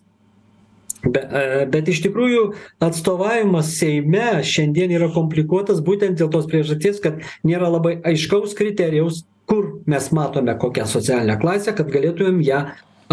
Be 0.99 1.21
e, 1.23 1.65
bet 1.71 1.87
iš 1.87 2.01
tikrųjų 2.03 2.43
atstovavimas 2.83 3.71
seime 3.79 4.41
šiandien 4.45 4.91
yra 4.97 5.07
komplikuotas 5.15 5.79
būtent 5.83 6.19
dėl 6.19 6.31
tos 6.33 6.47
priežasties 6.51 6.99
kad 7.03 7.23
nėra 7.47 7.71
labai 7.71 7.95
aiškaus 8.11 8.55
kriterijaus 8.59 9.23
kur 9.49 9.79
mes 9.89 10.11
matome 10.13 10.57
kokią 10.59 10.85
socialinę 10.91 11.39
klasę 11.39 11.73
kad 11.77 11.87
galėtumėm 11.93 12.43
ją 12.43 12.65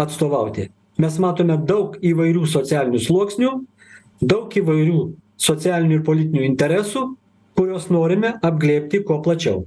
atstovauti 0.03 0.67
mes 1.01 1.17
matome 1.21 1.57
daug 1.69 1.97
įvairių 2.01 2.45
socialinių 2.49 3.01
sluoksnių 3.03 3.53
daug 4.21 4.53
įvairių 4.61 5.01
socialinių 5.37 5.99
ir 5.99 6.05
politinių 6.05 6.45
interesų 6.47 7.07
kuriuos 7.57 7.89
norime 7.93 8.35
apglėbti 8.45 9.01
kuo 9.05 9.19
plačiau. 9.25 9.65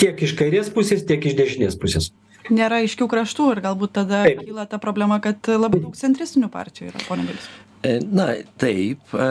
Tiek 0.00 0.20
iš 0.24 0.34
kairės 0.38 0.72
pusės 0.72 1.04
tiek 1.08 1.24
iš 1.26 1.36
dešinės 1.38 1.78
pusės. 1.80 2.10
Nėra 2.48 2.80
aiškių 2.84 3.08
kraštų 3.12 3.52
ir 3.54 3.62
galbūt 3.64 3.96
tada 3.98 4.22
Taip. 4.24 4.44
kyla 4.46 4.68
ta 4.70 4.80
problema 4.80 5.18
kad 5.20 5.50
labai 5.52 5.82
daug 5.82 5.96
centristinių 5.98 6.48
partijų 6.52 6.92
yra 6.92 7.08
pone 7.08 7.26
bielski 7.28 7.67
Na, 8.10 8.26
taip, 8.58 8.98
e, 9.14 9.26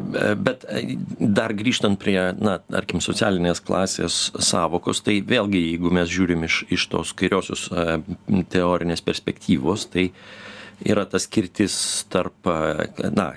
e, 0.00 0.28
bet 0.40 0.64
e, 0.72 0.96
dar 1.20 1.52
grįžtant 1.52 1.98
prie, 2.00 2.16
na, 2.40 2.56
tarkim, 2.64 3.02
socialinės 3.04 3.60
klasės 3.60 4.30
savokos, 4.40 5.02
tai 5.04 5.18
vėlgi, 5.20 5.60
jeigu 5.74 5.92
mes 5.92 6.08
žiūrim 6.08 6.46
iš, 6.48 6.62
iš 6.72 6.86
tos 6.94 7.12
kairiosios 7.12 7.66
e, 7.68 7.98
teorinės 8.54 9.04
perspektyvos, 9.04 9.84
tai 9.92 10.06
yra 10.86 11.04
ta 11.08 11.18
skirtis 11.20 11.74
tarp, 12.12 12.46
e, 12.48 13.08
na, 13.12 13.30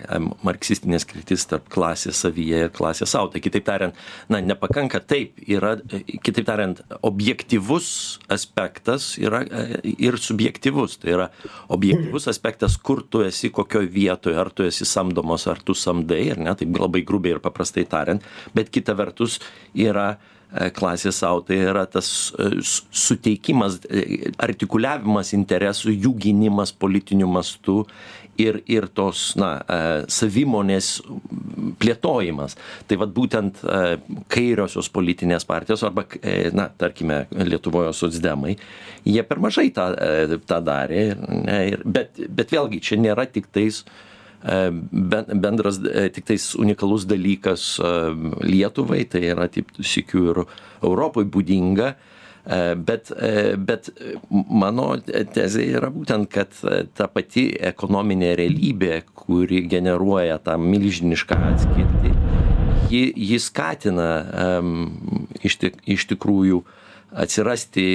marksistinė 0.46 1.00
skirtis 1.04 1.46
tarp 1.50 1.68
klasės 1.74 2.24
savyje 2.24 2.66
ir 2.68 2.74
klasės 2.76 3.14
sau. 3.16 3.30
Tai 3.32 3.42
kitaip 3.44 3.66
tariant, 3.68 3.98
na, 4.32 4.42
nepakanka 4.44 5.02
taip, 5.04 5.40
yra, 5.48 5.76
e, 5.92 6.04
kitaip 6.24 6.48
tariant, 6.48 6.84
objektivus 7.04 8.20
aspektas 8.34 9.14
yra 9.22 9.44
e, 9.44 9.94
ir 9.94 10.20
subjektivus. 10.22 10.98
Tai 11.04 11.16
yra 11.18 11.30
objektivus 11.74 12.30
aspektas, 12.32 12.78
kur 12.78 13.04
tu 13.04 13.24
esi, 13.26 13.52
kokioje 13.54 13.92
vietoje, 13.94 14.38
ar 14.40 14.52
tu 14.54 14.68
esi 14.68 14.88
samdomas, 14.88 15.48
ar 15.52 15.62
tu 15.64 15.76
samdai, 15.78 16.24
ar 16.36 16.44
ne, 16.44 16.56
taip 16.60 16.78
labai 16.80 17.04
grubiai 17.08 17.38
ir 17.38 17.44
paprastai 17.44 17.88
tariant, 17.90 18.24
bet 18.56 18.72
kita 18.74 18.96
vertus 18.98 19.40
yra 19.74 20.14
klasės 20.54 21.22
sau, 21.24 21.42
tai 21.46 21.58
yra 21.66 21.86
tas 21.90 22.08
e, 22.38 22.50
suteikimas, 22.64 23.80
e, 23.90 24.32
artikuliavimas 24.42 25.34
interesų, 25.34 25.96
jų 25.96 26.14
gynimas 26.28 26.74
politiniu 26.78 27.30
mastu 27.32 27.82
ir, 28.38 28.60
ir 28.70 28.88
tos, 28.94 29.32
na, 29.40 29.56
e, 29.66 29.80
savimonės 30.14 30.92
plėtojimas. 31.82 32.58
Tai 32.90 33.00
vad 33.02 33.14
būtent 33.18 33.64
e, 33.64 33.82
kairiosios 34.34 34.92
politinės 34.94 35.48
partijos 35.50 35.86
arba, 35.88 36.06
e, 36.22 36.52
na, 36.54 36.70
tarkime, 36.70 37.24
Lietuvoje 37.34 37.94
socdemai, 37.98 38.56
jie 39.10 39.26
per 39.28 39.42
mažai 39.44 39.70
tą, 39.74 39.90
e, 39.98 40.40
tą 40.46 40.62
darė, 40.66 41.06
ne, 41.18 41.60
ir, 41.74 41.86
bet, 41.86 42.22
bet 42.30 42.54
vėlgi 42.54 42.82
čia 42.92 43.02
nėra 43.02 43.26
tik 43.30 43.50
tais 43.54 43.82
e, 43.82 43.86
ben- 43.86 44.12
bendras 44.44 45.80
e, 45.80 46.10
tik 46.10 46.26
tais 46.26 46.54
unikalus 46.56 47.06
dalykas 47.08 47.80
e, 47.80 47.92
Lietuvai, 48.44 49.06
tai 49.08 49.24
yra 49.32 49.48
taip 49.48 49.72
sikiu 49.80 50.32
ir 50.32 50.44
Europai 50.82 51.24
būdinga. 51.24 51.94
E, 51.94 52.12
Bet, 52.76 53.08
bet 53.64 53.86
mano 54.52 54.98
tezė 55.08 55.64
yra 55.78 55.88
būtent, 55.88 56.28
kad 56.28 56.52
ta 56.92 57.08
pati 57.08 57.46
ekonominė 57.56 58.34
realybė, 58.36 58.98
kuri 59.16 59.62
generuoja 59.72 60.42
tą 60.44 60.58
milžinišką 60.60 61.38
atskirtį, 61.54 62.12
ji, 62.92 63.04
ji 63.16 63.40
skatina 63.40 64.10
um, 64.60 64.76
iš, 65.40 65.56
tik, 65.62 65.80
iš 65.88 66.04
tikrųjų 66.12 66.60
atsirasti 67.24 67.88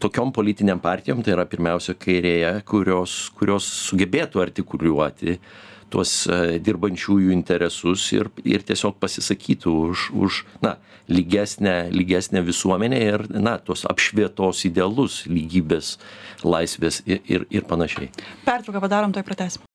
tokiom 0.00 0.32
politiniam 0.34 0.80
partijom, 0.82 1.22
tai 1.24 1.34
yra 1.36 1.46
pirmiausia 1.48 1.96
kairėje, 1.98 2.56
kurios, 2.68 3.18
kurios 3.38 3.68
sugebėtų 3.88 4.42
artikuliuoti 4.44 5.38
tuos 5.92 6.24
e, 6.26 6.58
dirbančiųjų 6.64 7.32
interesus 7.34 8.06
ir, 8.16 8.30
ir 8.42 8.64
tiesiog 8.66 8.96
pasisakytų 9.02 9.74
už, 9.90 10.06
už 10.26 10.40
na, 10.64 10.76
lygesnę, 11.08 11.90
lygesnę 11.94 12.42
visuomenę 12.46 13.02
ir 13.10 13.26
na, 13.34 13.58
tos 13.58 13.84
apšvietos 13.90 14.64
idealus, 14.70 15.22
lygybės, 15.30 15.98
laisvės 16.42 17.02
ir, 17.06 17.22
ir, 17.28 17.46
ir 17.50 17.68
panašiai. 17.68 18.10
pertrauką 18.48 18.82
padarom 18.88 19.14
tuoj 19.14 19.26
pratęsim 19.28 19.73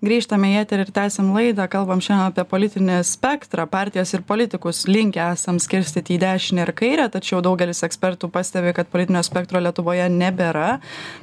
grįžtame 0.00 0.54
į 0.54 0.60
eterį 0.62 0.86
ir 0.86 0.90
tęsiam 0.96 1.28
laidą. 1.34 1.66
Kalbam 1.68 2.00
šiandien 2.00 2.30
apie 2.30 2.44
politinį 2.48 3.00
spektrą. 3.04 3.66
Partijas 3.68 4.14
ir 4.16 4.22
politikus 4.24 4.86
linkę 4.88 5.20
esam 5.34 5.58
skirstyti 5.60 6.16
į 6.16 6.20
dešinę 6.22 6.64
ir 6.64 6.72
kairę 6.76 7.08
tačiau 7.12 7.42
daugelis 7.44 7.84
ekspertų 7.84 8.30
pastebi 8.32 8.72
kad 8.76 8.88
politinio 8.88 9.20
spektro 9.26 9.60
lietuvoje 9.60 10.06
nebėra. 10.12 10.78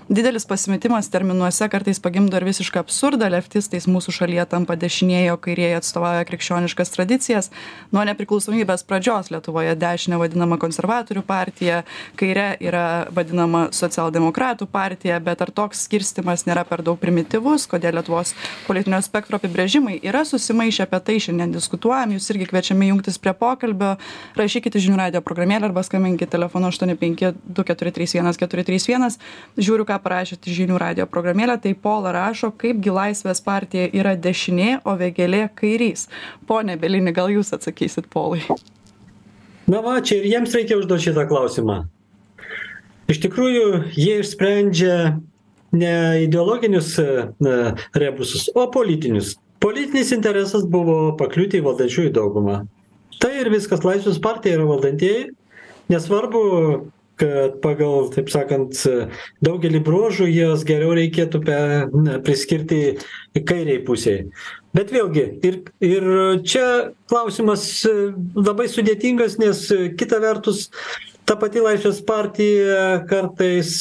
Didelis 0.10 0.46
pasimetimas 0.46 1.10
terminuose 1.10 1.66
kartais 1.74 2.00
pagimdo 2.04 2.38
ir 2.38 2.46
visišką 2.46 2.84
absurdą. 2.84 3.32
Leftistais 3.34 3.90
mūsų 3.90 4.14
šalyje 4.20 4.46
tampa 4.54 4.78
dešinieji 4.78 5.34
o 5.34 5.40
kairieji 5.42 5.80
atstovauja 5.80 6.28
krikščioniškas 6.30 6.94
tradicijas. 6.94 7.50
Nuo 7.92 8.06
nepriklausomybės 8.06 8.86
pradžios 8.86 9.34
lietuvoje 9.34 9.74
dešine 9.74 10.22
vadinama 10.22 10.60
konservatorių 10.62 11.26
partija 11.26 11.82
kaire 12.20 12.52
yra 12.62 13.08
vadinama 13.10 13.68
socialdemokratų 13.74 14.70
partija 14.70 15.18
bet 15.24 15.42
ar 15.42 15.52
toks 15.64 15.88
skirstymas 15.90 16.46
nėra 16.46 16.62
per 16.70 16.86
daug 16.86 17.02
primityvus? 17.02 17.66
Kodėl 17.68 17.98
lietuvos 17.98 18.36
politinio 18.68 19.00
spektro 19.06 19.40
apibrėžimai 19.40 19.98
yra 20.06 20.24
susimaišę 20.28 20.86
apie 20.86 21.00
tai 21.08 21.16
šiandien 21.24 21.54
diskutuojam. 21.56 22.14
Jūs 22.18 22.28
irgi 22.34 22.48
kviečiami 22.52 22.90
jungtis 22.92 23.20
prie 23.22 23.34
pokalbio. 23.38 23.94
Rašykit 24.38 24.78
į 24.78 24.84
žinių 24.88 25.00
radijo 25.00 25.24
programėlę 25.26 25.70
arba 25.70 25.84
skambinkit 25.88 26.32
telefonu 26.34 26.70
aštuoni 26.72 26.98
penki 27.00 27.32
du 27.44 27.66
keturi 27.68 27.94
trys 27.96 28.16
vienas 28.18 28.40
keturi 28.40 28.66
trys 28.68 28.88
vienas. 28.90 29.20
Žiūriu 29.58 29.88
ką 29.88 30.00
parašėt 30.04 30.48
į 30.48 30.58
žinių 30.62 30.80
radijo 30.84 31.08
programėlę. 31.10 31.58
Tai 31.64 31.74
pola 31.88 32.14
rašo 32.16 32.52
kaipgi 32.52 32.94
laisvės 32.94 33.44
partija 33.46 33.88
yra 33.96 34.18
dešinė 34.20 34.82
o 34.84 34.98
vėgėlė 35.00 35.48
kairys? 35.58 36.08
Pone 36.48 36.76
bielini 36.82 37.16
gal 37.16 37.32
jūs 37.32 37.54
atsakysit 37.56 38.12
polai? 38.14 38.44
Na 39.68 39.82
va 39.84 39.98
čia 40.00 40.22
ir 40.22 40.28
jiems 40.32 40.54
reikia 40.56 40.78
užduot 40.80 41.04
šitą 41.04 41.26
klausimą. 41.28 41.82
Iš 43.08 43.20
tikrųjų 43.24 43.66
jie 43.96 44.20
išsprendžia 44.22 44.96
ne 45.76 46.24
ideologinius 46.24 46.94
e, 47.02 47.08
na 47.44 47.76
rebusus 47.96 48.50
o 48.56 48.68
politinius. 48.72 49.36
Politinis 49.64 50.14
interesas 50.14 50.68
buvo 50.70 51.16
pakliūti 51.18 51.60
į 51.60 51.66
valdančiųjų 51.66 52.14
daugumą. 52.14 52.62
Tai 53.18 53.34
ir 53.42 53.50
viskas. 53.50 53.82
Laisvės 53.86 54.22
partija 54.22 54.60
yra 54.60 54.68
valdantieji. 54.70 55.32
Nesvarbu 55.90 56.44
kad 57.18 57.56
pagal 57.64 58.12
taip 58.14 58.30
sakant 58.30 58.78
daugelį 59.42 59.82
bruožų 59.86 60.28
juos 60.30 60.62
geriau 60.68 60.94
reikėtų 60.98 61.42
pe 61.48 61.58
na 61.90 62.20
priskirti 62.22 62.82
kairei 63.48 63.80
pusei. 63.86 64.28
Bet 64.78 64.92
vėlgi 64.94 65.24
ir 65.48 65.56
ir 65.82 66.06
čia 66.46 66.66
klausimas 67.10 67.64
e, 67.88 68.12
labai 68.36 68.68
sudėtingas 68.70 69.40
nes 69.42 69.64
e, 69.74 69.88
kita 69.98 70.20
vertus 70.22 70.68
ta 71.28 71.36
pati 71.40 71.62
laisvės 71.64 72.00
partija 72.08 73.04
kartais 73.10 73.74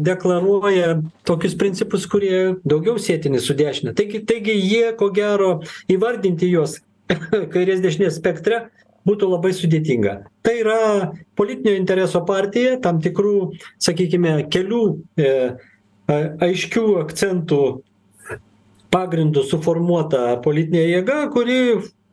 deklaruoja 0.00 0.96
tokius 1.28 1.56
principus 1.60 2.06
kurie 2.08 2.56
daugiau 2.64 2.96
sietini 3.02 3.40
su 3.42 3.56
dešine 3.58 3.92
taigi 3.96 4.22
taigi 4.26 4.56
jie 4.56 4.94
ko 4.98 5.10
gero 5.14 5.50
įvardinti 5.92 6.48
juos 6.50 6.80
kairės 7.54 7.82
dešinės 7.84 8.18
spektre 8.20 8.66
būtų 9.06 9.28
labai 9.30 9.52
sudėtinga. 9.54 10.16
Tai 10.42 10.54
yra 10.58 10.78
politinio 11.38 11.76
intereso 11.78 12.24
partija 12.26 12.76
tam 12.82 12.98
tikrų 13.02 13.52
sakykime 13.82 14.48
kelių 14.50 14.82
e, 15.14 15.28
aiškių 16.42 16.86
akcentų 17.04 17.60
pagrindu 18.90 19.44
suformuota 19.46 20.40
politinė 20.42 20.86
jėga 20.88 21.20
kuri 21.34 21.60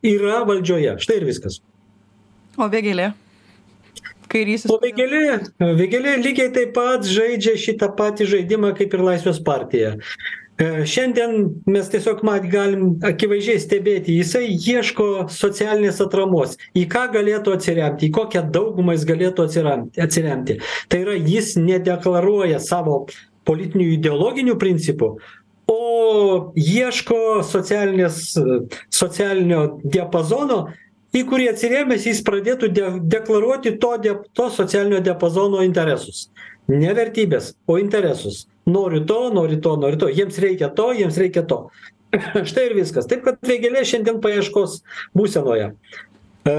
yra 0.06 0.44
valdžioje. 0.46 0.98
Štai 1.02 1.20
ir 1.20 1.28
viskas. 1.32 1.60
O 2.54 2.70
vėgėlė 2.70 3.10
kairysis 4.34 4.70
o 4.70 4.78
vėgėlė 4.82 5.40
vėgėlė 5.80 6.16
lygiai 6.22 6.52
taip 6.54 6.74
pat 6.76 7.06
žaidžia 7.08 7.56
šitą 7.60 7.90
patį 7.98 8.30
žaidimą 8.36 8.74
kaip 8.78 8.96
ir 8.96 9.04
laisvės 9.08 9.40
partija. 9.44 9.94
E, 10.54 10.66
šiandien 10.86 11.48
mes 11.66 11.88
tiesiog 11.90 12.20
mat 12.26 12.44
galim 12.50 12.92
akivaizdžiai 13.02 13.62
stebėti 13.62 14.18
jisai 14.20 14.46
ieško 14.54 15.26
socialinės 15.34 15.98
atramos. 16.04 16.54
Į 16.78 16.84
ką 16.92 17.08
galėtų 17.16 17.56
atsiremti 17.58 18.08
į 18.10 18.14
kokią 18.14 18.44
daugumą 18.54 18.94
jis 18.94 19.06
galėtų 19.08 19.48
atsiramti 19.48 20.04
atsiremti. 20.04 20.60
Tai 20.88 21.00
yra 21.06 21.16
jis 21.18 21.56
nedeklaruoja 21.58 22.60
savo 22.62 23.06
politinių 23.48 23.88
ideologinių 23.96 24.54
principų 24.60 25.16
o 25.70 26.52
ieško 26.56 27.42
socialinės 27.46 28.34
socialinio 28.92 29.64
diapazono 29.84 30.66
į 31.14 31.22
kurį 31.28 31.50
atsirėmęs 31.52 32.08
jis 32.08 32.22
pradėtų 32.26 32.70
de 32.74 32.90
deklaruoti 33.14 33.76
to 33.82 33.94
de 34.02 34.16
to 34.36 34.48
socialinio 34.50 35.00
diapazono 35.04 35.62
interesus. 35.66 36.28
Ne 36.68 36.94
vertybes 36.96 37.52
o 37.66 37.78
interesus. 37.78 38.46
Noriu 38.66 39.04
to 39.06 39.28
noriu 39.34 39.60
to 39.60 39.76
noriu 39.76 40.00
to. 40.00 40.08
Jiems 40.08 40.40
reikia 40.40 40.70
to 40.74 40.90
jiems 40.96 41.20
reikia 41.20 41.44
to. 41.48 41.66
Štai 42.50 42.70
ir 42.70 42.76
viskas. 42.80 43.08
Taip 43.10 43.24
kad 43.26 43.40
vėgėlė 43.44 43.84
šiandien 43.86 44.20
paieškos 44.24 44.80
būsenoje. 45.16 45.72
E, 46.44 46.54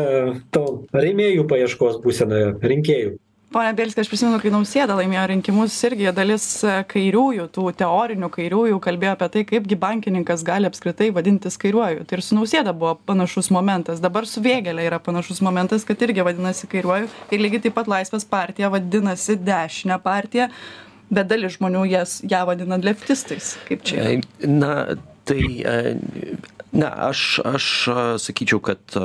to 0.54 0.66
rėmėjų 0.94 1.48
paieškos 1.50 2.02
būsenoje 2.06 2.56
rinkėjų 2.62 3.16
pone 3.56 3.72
bielski 3.74 4.02
aš 4.04 4.10
prisimenu 4.12 4.36
kai 4.44 4.52
nausėda 4.52 4.98
laimėjo 5.00 5.22
rinkimus 5.32 5.76
irgi 5.88 6.10
dalis 6.16 6.46
e, 6.68 6.74
kairiųjų 6.92 7.46
tų 7.56 7.70
teorinių 7.80 8.28
kairiųjų 8.34 8.82
kalbėjo 8.84 9.14
apie 9.16 9.30
tai 9.32 9.44
kaipgi 9.48 9.78
bankininkas 9.80 10.44
gali 10.44 10.68
apskritai 10.68 11.08
vadintis 11.16 11.56
kairiuoju. 11.62 12.04
Tai 12.04 12.18
ir 12.18 12.24
su 12.26 12.36
nausėda 12.36 12.74
buvo 12.76 12.98
panašus 13.08 13.48
momentas. 13.56 14.04
Dabar 14.04 14.28
su 14.28 14.44
vėgėle 14.44 14.84
yra 14.84 15.00
panašus 15.00 15.40
momentas 15.46 15.88
kad 15.88 16.04
irgi 16.04 16.26
vadinasi 16.28 16.68
kairiuoju. 16.74 17.08
Ir 17.32 17.46
lygiai 17.46 17.64
taip 17.64 17.78
pat 17.80 17.88
laisvės 17.96 18.28
partija 18.28 18.74
vadinasi 18.76 19.40
dešine 19.40 20.02
partija 20.04 20.50
bet 21.16 21.32
dalis 21.32 21.56
žmonių 21.56 21.88
jas 21.94 22.20
ją 22.28 22.44
vadina 22.50 22.80
leftistais. 22.82 23.56
Kaip 23.70 23.88
čia 23.88 24.02
yra? 24.04 24.50
na 24.52 24.74
tai 25.26 25.42
e, 25.66 25.96
ne 26.76 26.90
aš 27.10 27.22
aš 27.46 27.68
sakyčiau 28.22 28.62
kad 28.64 28.98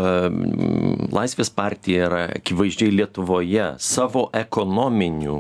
laisvės 1.15 1.53
partija 1.55 2.09
yra 2.09 2.23
akivaizdžiai 2.39 2.95
lietuvoje 2.99 3.67
savo 3.81 4.27
ekonominių 4.37 5.37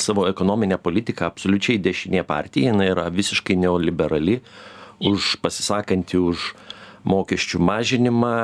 savo 0.00 0.26
ekonomine 0.30 0.78
politika 0.78 1.30
absoliučiai 1.30 1.80
dešinė 1.82 2.26
partija. 2.28 2.70
Jinai 2.70 2.90
yra 2.92 3.08
visiškai 3.14 3.56
neoliberali 3.60 4.40
už 5.10 5.38
pasisakanti 5.40 6.20
už 6.20 6.52
mokesčių 7.08 7.60
mažinimą 7.64 8.34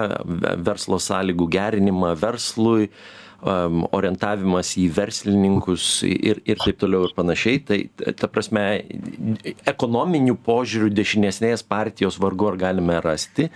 verslo 0.64 0.98
sąlygų 1.02 1.48
gerinimą 1.52 2.14
verslui 2.16 2.88
orientavimas 3.46 4.72
į 4.80 4.86
verslininkus 4.96 5.86
ir 6.06 6.42
ir 6.44 6.60
taip 6.62 6.80
toliau 6.82 7.06
ir 7.06 7.14
panašiai. 7.16 7.62
Tai 7.66 7.78
ta 8.18 8.30
prasme 8.30 8.64
ekonominiu 9.66 10.36
požiūriu 10.46 10.90
dešinesnės 10.94 11.64
partijos 11.66 12.20
vargu 12.22 12.50
ar 12.52 12.60
galime 12.66 13.00
rasti 13.04 13.50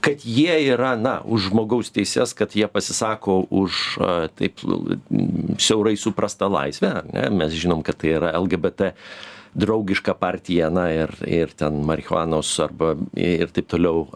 kad 0.00 0.22
jie 0.24 0.54
yra 0.70 0.94
na 0.96 1.18
už 1.24 1.50
žmogaus 1.50 1.90
teises 1.90 2.34
kad 2.36 2.54
jie 2.54 2.68
pasisako 2.70 3.40
už 3.50 3.98
taip 4.38 4.62
siaurai 5.58 5.96
suprastą 5.98 6.50
laisvę 6.52 6.92
ne? 7.12 7.26
Mes 7.34 7.56
žinom 7.56 7.82
kad 7.82 7.98
tai 7.98 8.14
yra 8.18 8.32
lgbt 8.38 8.92
draugiška 9.54 10.14
partija 10.14 10.70
na 10.70 10.90
ir 10.92 11.10
ir 11.26 11.52
ten 11.56 11.82
marihuanos 11.86 12.60
arba 12.60 12.94
ir 13.16 13.48
taip 13.54 13.68
toliau 13.72 14.06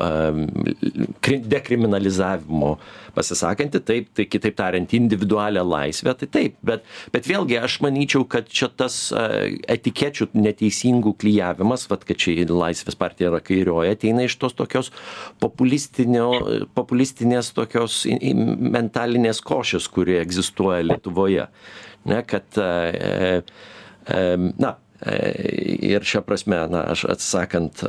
dekriminalizavimo 1.23 2.77
pasisakanti 3.17 3.81
taip 3.81 4.13
tai 4.17 4.27
kitaip 4.31 4.57
tariant 4.59 4.95
individualią 4.97 5.65
laisvę 5.67 6.15
tai 6.21 6.29
taip 6.37 6.57
bet 6.63 6.85
bet 7.15 7.29
vėlgi 7.29 7.59
aš 7.63 7.81
manyčiau 7.85 8.27
kad 8.29 8.49
čia 8.49 8.69
tas 8.69 9.13
etikečių 9.13 10.29
neteisingų 10.35 11.15
klijavimas 11.23 11.89
vat 11.91 12.05
kad 12.09 12.17
čia 12.23 12.47
laisvės 12.53 12.97
partija 12.99 13.31
yra 13.33 13.41
kairioji 13.45 13.97
ateina 13.97 14.23
iš 14.29 14.35
tos 14.43 14.55
tokios 14.59 14.93
populistinės 15.43 17.53
tokios 17.57 18.03
mentalinės 18.77 19.39
košės 19.45 19.85
kuri 19.93 20.15
egzistuoja 20.23 20.83
lietuvoje 20.87 21.45
ne 22.09 22.23
kad 22.27 22.47
na 24.59 24.71
Ir 25.03 26.05
šia 26.07 26.21
prasme, 26.23 26.61
na, 26.71 26.85
aš 26.93 27.05
atsakant 27.11 27.83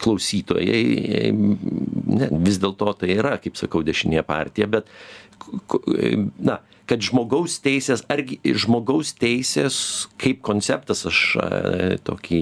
klausytojai, 0.00 1.30
ne, 1.32 2.28
vis 2.44 2.58
dėlto 2.60 2.92
tai 3.00 3.14
yra, 3.14 3.38
kaip 3.40 3.56
sakau, 3.56 3.80
dešinė 3.86 4.20
partija, 4.28 4.68
bet, 4.68 4.90
na, 6.36 6.58
kad 6.90 7.04
žmogaus 7.06 7.60
teisės, 7.62 8.02
argi 8.10 8.40
žmogaus 8.42 9.12
teisės 9.14 9.76
kaip 10.18 10.40
konceptas, 10.46 11.04
aš 11.06 11.20
tokį 12.06 12.40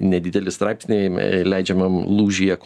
nedidelį 0.00 0.54
straipsnį 0.54 1.00
leidžiamam 1.44 1.98
lūžyje 2.08 2.56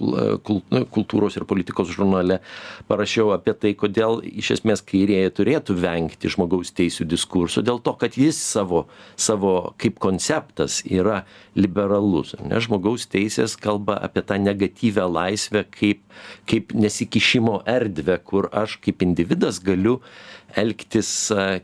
kultūros 0.94 1.38
ir 1.38 1.46
politikos 1.50 1.90
žurnale 1.90 2.38
parašiau 2.86 3.32
apie 3.34 3.56
tai, 3.58 3.74
kodėl 3.78 4.20
iš 4.22 4.52
esmės 4.58 4.84
kairieji 4.86 5.34
turėtų 5.40 5.76
vengti 5.82 6.30
žmogaus 6.30 6.70
teisų 6.78 7.08
diskurso, 7.10 7.64
dėl 7.66 7.82
to, 7.82 7.96
kad 7.98 8.14
jis 8.20 8.38
savo, 8.38 8.86
savo 9.18 9.74
kaip 9.82 9.98
konceptas 10.02 10.80
yra 10.86 11.24
liberalus. 11.58 12.36
Ne, 12.38 12.62
žmogaus 12.62 13.08
teisės 13.10 13.58
kalba 13.58 13.98
apie 13.98 14.22
tą 14.26 14.38
negatyvę 14.38 15.10
laisvę 15.10 15.66
kaip, 15.74 16.06
kaip 16.46 16.70
nesikišimo 16.76 17.64
erdvę, 17.66 18.20
kur 18.22 18.46
aš 18.54 18.78
kaip 18.84 19.02
individas 19.02 19.58
galiu 19.64 19.98
elgtis 20.58 21.10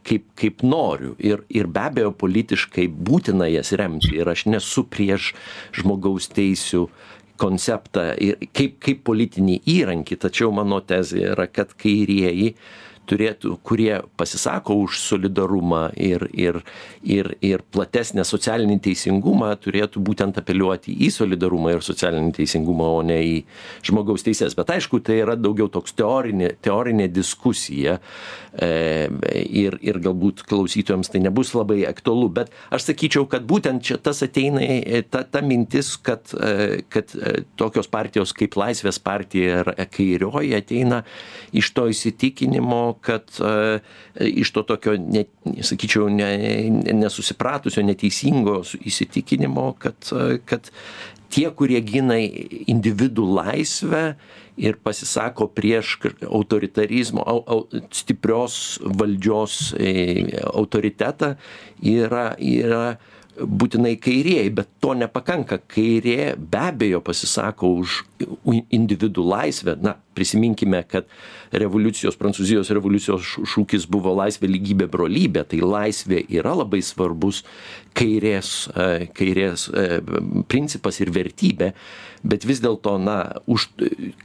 kaip 0.07 0.29
kaip 0.39 0.63
noriu. 0.67 1.15
Ir 1.19 1.45
ir 1.49 1.67
be 1.67 1.85
abejo 1.89 2.13
politiškai 2.19 2.87
būtina 2.89 3.49
jas 3.51 3.73
remti. 3.77 4.15
Ir 4.19 4.31
aš 4.31 4.47
nesu 4.51 4.87
prieš 4.91 5.33
žmogaus 5.77 6.31
teisių 6.35 6.87
konceptą 7.41 8.11
ir 8.23 8.41
kaip 8.57 8.79
kaip 8.83 9.05
politinį 9.07 9.61
įrankį. 9.77 10.19
Tačiau 10.27 10.53
mano 10.55 10.81
tezė 10.81 11.33
yra 11.33 11.47
kad 11.51 11.75
kairieji 11.77 12.55
turėtų 13.09 13.57
kurie 13.67 14.01
pasisako 14.19 14.77
už 14.85 15.01
solidarumą 15.03 15.91
ir 15.97 16.27
ir 16.33 16.61
ir 17.03 17.33
ir 17.45 17.63
platesnę 17.73 18.25
socialinį 18.27 18.79
teisingumą 18.89 19.53
turėtų 19.63 20.03
būtent 20.03 20.39
apeliuoti 20.41 20.95
į 21.07 21.11
solidarumą 21.15 21.77
ir 21.77 21.85
socialinį 21.87 22.33
teisingumą 22.41 22.89
o 22.99 23.03
ne 23.07 23.19
į 23.23 23.37
žmogaus 23.87 24.27
teises. 24.27 24.57
Bet 24.59 24.73
aišku 24.77 25.01
tai 25.07 25.21
yra 25.23 25.37
daugiau 25.39 25.69
toks 25.73 25.95
teorinė 25.97 26.53
teorinė 26.65 27.09
diskusija 27.13 27.99
e, 27.99 28.71
ir 29.65 29.79
ir 29.81 30.01
galbūt 30.03 30.45
klausytojams 30.49 31.13
tai 31.13 31.23
nebus 31.25 31.55
labai 31.57 31.83
aktualu. 31.89 32.29
Bet 32.41 32.53
aš 32.75 32.91
sakyčiau 32.91 33.29
kad 33.31 33.47
būtent 33.49 33.85
čia 33.87 34.01
tas 34.03 34.23
ateina 34.27 34.63
ta 35.11 35.23
ta 35.25 35.43
mintis 35.45 35.95
kad 35.97 36.35
e, 36.35 36.83
kad 36.89 37.15
e, 37.15 37.43
tokios 37.57 37.89
partijos 37.91 38.35
kaip 38.37 38.57
laisvės 38.59 38.99
partija 39.03 39.63
ir 39.63 39.73
kairioji 39.93 40.55
ateina 40.57 41.03
iš 41.57 41.71
to 41.77 41.87
įsitikinimo 41.93 42.96
kad 43.01 43.33
e, 43.41 43.81
iš 44.43 44.53
to 44.57 44.63
tokio, 44.69 44.97
ne, 45.01 45.27
sakyčiau, 45.63 46.09
ne, 46.13 46.31
nesusipratusio, 46.97 47.85
neteisingo 47.87 48.61
įsitikinimo, 48.87 49.73
kad, 49.83 50.11
e, 50.13 50.39
kad 50.49 50.71
tie, 51.33 51.49
kurie 51.55 51.81
gina 51.85 52.19
individų 52.19 53.27
laisvę 53.39 54.05
ir 54.57 54.79
pasisako 54.81 55.51
prieš 55.53 55.97
autoritarizmo, 56.25 57.25
au, 57.27 57.43
au, 57.45 57.83
stiprios 57.93 58.79
valdžios 58.81 59.75
e, 59.77 59.93
autoritetą, 60.53 61.35
yra, 61.85 62.31
yra 62.41 62.97
būtinai 63.41 63.97
kairieji 64.01 64.53
bet 64.55 64.71
to 64.81 64.95
nepakanka. 64.97 65.59
Kairė 65.71 66.35
be 66.37 66.61
abejo 66.71 67.03
pasisako 67.05 67.73
už 67.83 68.03
individų 68.73 69.25
laisvę. 69.27 69.77
Na 69.83 69.97
prisiminkime 70.17 70.81
kad 70.89 71.09
revoliucijos 71.53 72.17
prancūzijos 72.17 72.71
revoliucijos 72.73 73.35
šūkis 73.53 73.87
buvo 73.93 74.15
laisvė 74.17 74.51
lygybė 74.51 74.89
brolybė. 74.93 75.45
Tai 75.51 75.61
laisvė 75.65 76.23
yra 76.39 76.55
labai 76.57 76.81
svarbus 76.85 77.43
kairės 77.97 78.55
e, 78.73 79.09
kairės 79.17 79.69
e, 79.69 80.01
principas 80.49 81.01
ir 81.05 81.13
vertybė. 81.15 81.73
Bet 82.27 82.47
vis 82.49 82.63
dėlto 82.65 82.97
na 83.03 83.19
už 83.47 83.69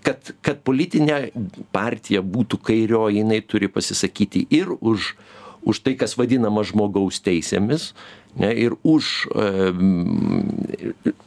kad 0.06 0.34
kad 0.41 0.63
politinė 0.65 1.32
partija 1.76 2.24
būtų 2.24 2.62
kairioji 2.71 3.21
jinai 3.21 3.41
turi 3.43 3.69
pasisakyti 3.71 4.47
ir 4.56 4.71
už 4.80 5.13
už 5.67 5.84
tai 5.86 5.95
kas 6.00 6.17
vadinama 6.17 6.63
žmogaus 6.67 7.21
teisėmis 7.24 7.91
ne, 8.39 8.52
ir 8.56 8.76
už 8.88 9.28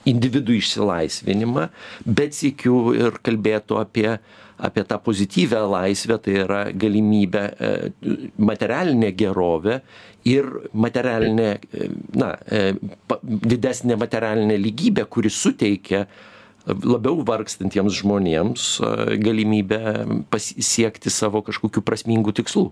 individų 0.09 0.59
išsilaisvinimą, 0.61 1.69
bet 2.05 2.37
sėkiu 2.37 2.79
ir 2.97 3.19
kalbėtų 3.25 3.79
apie, 3.81 4.09
apie 4.59 4.85
tą 4.89 4.99
pozityvę 5.05 5.63
laisvę, 5.71 6.19
tai 6.25 6.37
yra 6.45 6.61
galimybę 6.73 7.45
e, 7.45 7.73
materialinė 8.39 9.11
gerovė 9.17 9.81
ir 10.29 10.49
materialinė, 10.73 11.51
na, 12.17 12.35
e, 12.49 12.75
didesnė 13.23 13.99
materialinė 14.01 14.59
lygybė, 14.61 15.09
kuri 15.11 15.33
suteikia 15.33 16.07
labiau 16.65 17.21
vargstantiems 17.27 18.01
žmonėms 18.01 18.69
e, 18.81 19.21
galimybę 19.21 19.81
pasiekti 20.33 21.13
savo 21.13 21.45
kažkokių 21.45 21.85
prasmingų 21.85 22.37
tikslų 22.41 22.71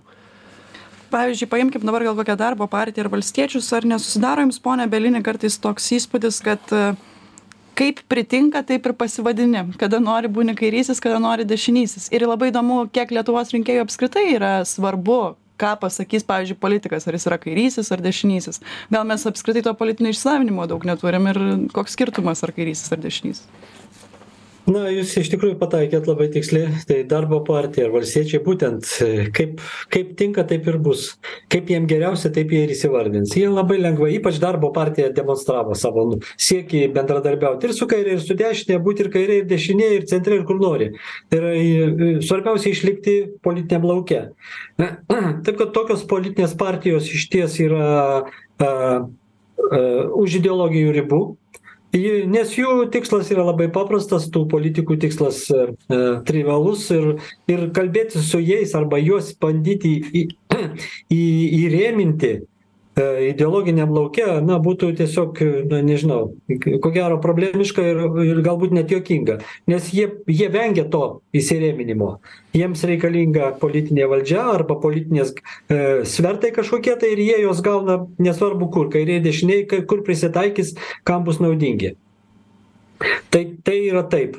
pavyzdžiui 1.12 1.50
paimkim 1.52 1.84
dabar 1.86 2.04
gal 2.06 2.16
kokią 2.18 2.36
darbo 2.40 2.68
partiją 2.70 3.06
ar 3.06 3.12
valstiečius 3.12 3.68
ar 3.76 3.86
nesusidaro 3.88 4.44
jums 4.46 4.60
pone 4.62 4.86
bielini 4.90 5.22
kartais 5.24 5.58
toks 5.60 5.90
įspūdis 5.98 6.40
kad 6.44 6.72
e, 6.72 6.94
kaip 7.78 8.02
pritinka 8.08 8.64
taip 8.66 8.88
ir 8.88 8.96
pasivadini. 8.96 9.66
Kada 9.80 10.00
nori 10.02 10.30
būni 10.32 10.56
kairysis 10.58 11.02
kada 11.02 11.20
nori 11.22 11.46
dešinysis. 11.48 12.08
Ir 12.14 12.26
labai 12.28 12.50
įdomu 12.52 12.86
kiek 12.92 13.14
lietuvos 13.14 13.52
rinkėjų 13.54 13.86
apskritai 13.86 14.26
yra 14.34 14.54
svarbu 14.68 15.20
ką 15.62 15.76
pasakys 15.78 16.24
pavyzdžiui 16.26 16.58
politikas 16.58 17.06
ar 17.06 17.14
jis 17.14 17.28
yra 17.30 17.38
kairysis 17.38 17.92
ar 17.94 18.02
dešinysis. 18.02 18.62
Gal 18.90 19.06
mes 19.06 19.28
apskritai 19.28 19.62
to 19.66 19.74
politinio 19.78 20.10
išsilavinimo 20.14 20.66
daug 20.70 20.88
neturim 20.88 21.28
ir 21.30 21.42
koks 21.76 21.94
skirtumas 21.94 22.42
ar 22.42 22.54
kairysis 22.56 22.90
ar 22.92 23.04
dešinysis 23.04 23.46
na 24.70 24.84
jūs 24.92 25.12
iš 25.20 25.30
tikrųjų 25.32 25.56
pataikėt 25.60 26.06
labai 26.06 26.28
tiksliai. 26.32 26.70
Tai 26.86 26.98
darbo 27.10 27.40
partija 27.46 27.86
ir 27.86 27.94
valstiečiai 27.94 28.42
būtent 28.44 28.88
e, 29.02 29.08
kaip 29.34 29.60
kaip 29.92 30.12
tinka 30.18 30.44
taip 30.48 30.66
ir 30.70 30.78
bus. 30.82 31.06
Kaip 31.52 31.70
jiem 31.72 31.88
geriausia 31.90 32.30
taip 32.34 32.52
jie 32.54 32.62
ir 32.66 32.74
įsivardins. 32.74 33.34
Jie 33.38 33.48
labai 33.50 33.80
lengvai 33.80 34.12
ypač 34.18 34.38
darbo 34.42 34.72
partija 34.74 35.10
demonstravo 35.14 35.76
savo 35.78 36.06
nu 36.10 36.20
siekį 36.36 36.84
bendradarbiaut 36.94 37.64
ir 37.66 37.74
su 37.76 37.88
kaire 37.90 38.16
ir 38.16 38.22
su 38.24 38.36
dešine 38.38 38.78
būt 38.82 39.04
ir 39.04 39.12
kairėj 39.14 39.42
ir 39.42 39.48
dešinėj 39.50 39.96
ir 39.98 40.06
centre 40.12 40.38
ir 40.38 40.46
kur 40.48 40.60
nori. 40.62 40.92
Tai 41.32 41.42
yra 41.42 41.54
e, 41.56 42.12
svarbiausia 42.24 42.74
išlikti 42.74 43.16
politiniam 43.44 43.88
lauke. 43.88 44.24
Taip 45.46 45.54
kad 45.58 45.74
tokios 45.74 46.06
politinės 46.08 46.56
partijos 46.58 47.10
išties 47.10 47.58
yra 47.66 47.90
a, 47.92 48.22
a, 48.62 48.72
už 50.22 50.40
ideologijų 50.40 50.96
ribų 50.96 51.22
ji 51.92 52.12
nes 52.30 52.54
jų 52.56 52.86
tikslas 52.92 53.30
yra 53.34 53.44
labai 53.46 53.68
paprastas 53.72 54.28
tų 54.32 54.46
politikų 54.52 54.96
tikslas 55.02 55.44
e, 55.52 55.66
e 55.92 56.00
trivialus 56.28 56.88
ir 56.94 57.08
ir 57.52 57.66
kalbėtis 57.76 58.30
su 58.30 58.40
jais 58.40 58.72
arba 58.78 59.00
juos 59.02 59.32
bandyti 59.40 59.98
į 60.12 60.24
į 61.12 61.22
įrėminti 61.62 62.32
ideologiniam 63.00 63.88
lauke 63.94 64.24
na 64.44 64.58
būtų 64.60 64.90
tiesiog 64.98 65.38
na 65.70 65.78
nežinau 65.80 66.34
ko 66.60 66.90
gero 66.92 67.16
problemiška 67.24 67.84
ir 67.88 68.00
ir 68.26 68.40
galbūt 68.44 68.74
net 68.76 68.92
juokinga 68.92 69.38
nes 69.70 69.88
jie 69.96 70.10
jie 70.28 70.48
vengia 70.52 70.84
to 70.84 71.22
įsirėminimo. 71.32 72.18
Jiems 72.52 72.84
reikalinga 72.84 73.54
politinė 73.62 74.10
valdžia 74.12 74.44
arba 74.52 74.76
politinės 74.82 75.32
e 75.72 76.04
svertai 76.04 76.52
kažkokie 76.52 76.98
tai 77.00 77.14
ir 77.14 77.24
jie 77.24 77.38
juos 77.46 77.62
gauna 77.64 78.02
nesvarbu 78.20 78.68
kur 78.74 78.92
kairėj 78.92 79.22
dešinėj 79.24 79.66
kai 79.70 79.80
kur 79.88 80.04
prisitaikys 80.04 80.74
kam 81.08 81.24
bus 81.24 81.40
naudingi. 81.40 81.94
Tai 83.32 83.44
tai 83.64 83.78
yra 83.88 84.04
taip. 84.04 84.36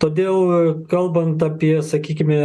Todėl 0.00 0.86
kalbant 0.88 1.42
apie 1.44 1.74
sakykime 1.84 2.40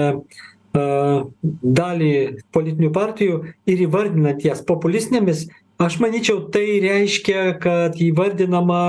dalį 0.75 2.13
politinių 2.55 2.91
partijų 2.95 3.41
ir 3.69 3.85
įvardinant 3.87 4.43
jas 4.45 4.63
populistinėmis 4.65 5.47
aš 5.81 5.99
manyčiau 6.03 6.45
tai 6.51 6.79
reiškia 6.83 7.57
kad 7.63 7.99
įvardinama 7.99 8.81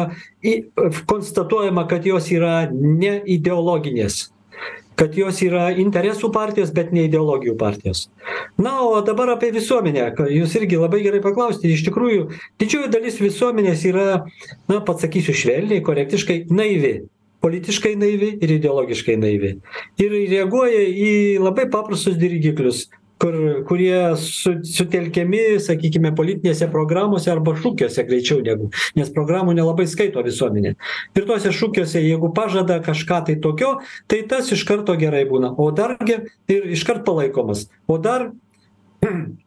į 0.43 0.57
konstatuojama 1.11 1.87
kad 1.91 2.07
jos 2.07 2.31
yra 2.35 2.67
ne 2.71 3.19
ideologinės 3.37 4.27
kad 4.97 5.17
jos 5.17 5.43
yra 5.45 5.69
interesų 5.77 6.31
partijos 6.33 6.71
bet 6.73 6.93
ne 6.97 7.05
ideologijų 7.05 7.57
partijos. 7.61 8.07
Na 8.57 8.79
o 8.81 8.95
dabar 9.05 9.35
apie 9.35 9.51
visuomenę 9.53 10.09
jūs 10.33 10.57
irgi 10.57 10.79
labai 10.81 11.03
gerai 11.05 11.21
paklausėte. 11.25 11.69
Iš 11.69 11.85
tikrųjų 11.91 12.31
didžioji 12.63 12.93
dalis 12.95 13.21
visuomenės 13.21 13.85
yra 13.91 14.07
na 14.71 14.81
pasakysiu 14.81 15.37
švelniai 15.37 15.85
korektiškai 15.85 16.47
naivi 16.49 16.95
politiškai 17.45 17.97
naivi 18.01 18.37
ir 18.43 18.55
ideologiškai 18.59 19.17
naivi. 19.21 19.57
Ir 20.03 20.15
reaguoja 20.31 20.87
į 20.91 21.11
labai 21.43 21.69
paprastus 21.73 22.17
dirgiklius 22.21 22.87
kur 23.19 23.65
kurie 23.69 24.17
su 24.21 24.53
sutelkiami 24.69 25.61
sakykime 25.65 26.13
politinėse 26.17 26.69
programose 26.73 27.31
arba 27.33 27.55
šūkiuose 27.57 28.05
greičiau 28.09 28.43
negu 28.45 28.69
nes 28.99 29.13
programų 29.15 29.55
nelabai 29.57 29.87
skaito 29.89 30.25
visuomenė. 30.27 30.75
Ir 31.17 31.29
tuose 31.29 31.53
šūkiuose 31.57 32.03
jeigu 32.05 32.33
pažada 32.37 32.79
kažką 32.85 33.23
tai 33.31 33.39
tokio 33.41 33.79
tai 34.11 34.23
tas 34.29 34.53
iš 34.53 34.67
karto 34.69 34.97
gerai 35.01 35.25
būna. 35.31 35.55
O 35.57 35.71
dar 35.73 35.97
gi 36.05 36.21
ir 36.53 36.69
iškart 36.77 37.07
palaikomas. 37.09 37.67
O 37.89 37.97
dar 37.99 38.31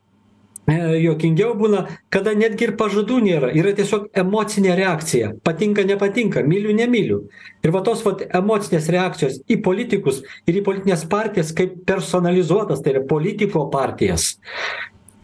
juokingiau 0.70 1.54
būna 1.58 1.86
kada 2.14 2.34
netgi 2.38 2.68
ir 2.68 2.76
pažadų 2.80 3.20
nėra 3.26 3.52
yra 3.58 3.74
tiesiog 3.78 4.10
emocinė 4.18 4.76
reakcija. 4.78 5.34
Patinka 5.44 5.86
nepatinka 5.88 6.44
myliu 6.46 6.76
nemyliu. 6.76 7.24
Ir 7.64 7.74
va 7.76 7.82
tos 7.86 8.04
vat 8.06 8.26
emocinės 8.28 8.90
reakcijos 8.94 9.40
į 9.50 9.62
politikus 9.66 10.22
ir 10.48 10.60
į 10.60 10.66
politines 10.66 11.06
partijas 11.10 11.54
kaip 11.56 11.82
personalizuotas 11.90 12.84
tai 12.84 12.96
yra 12.96 13.06
politiko 13.10 13.68
partijas. 13.74 14.36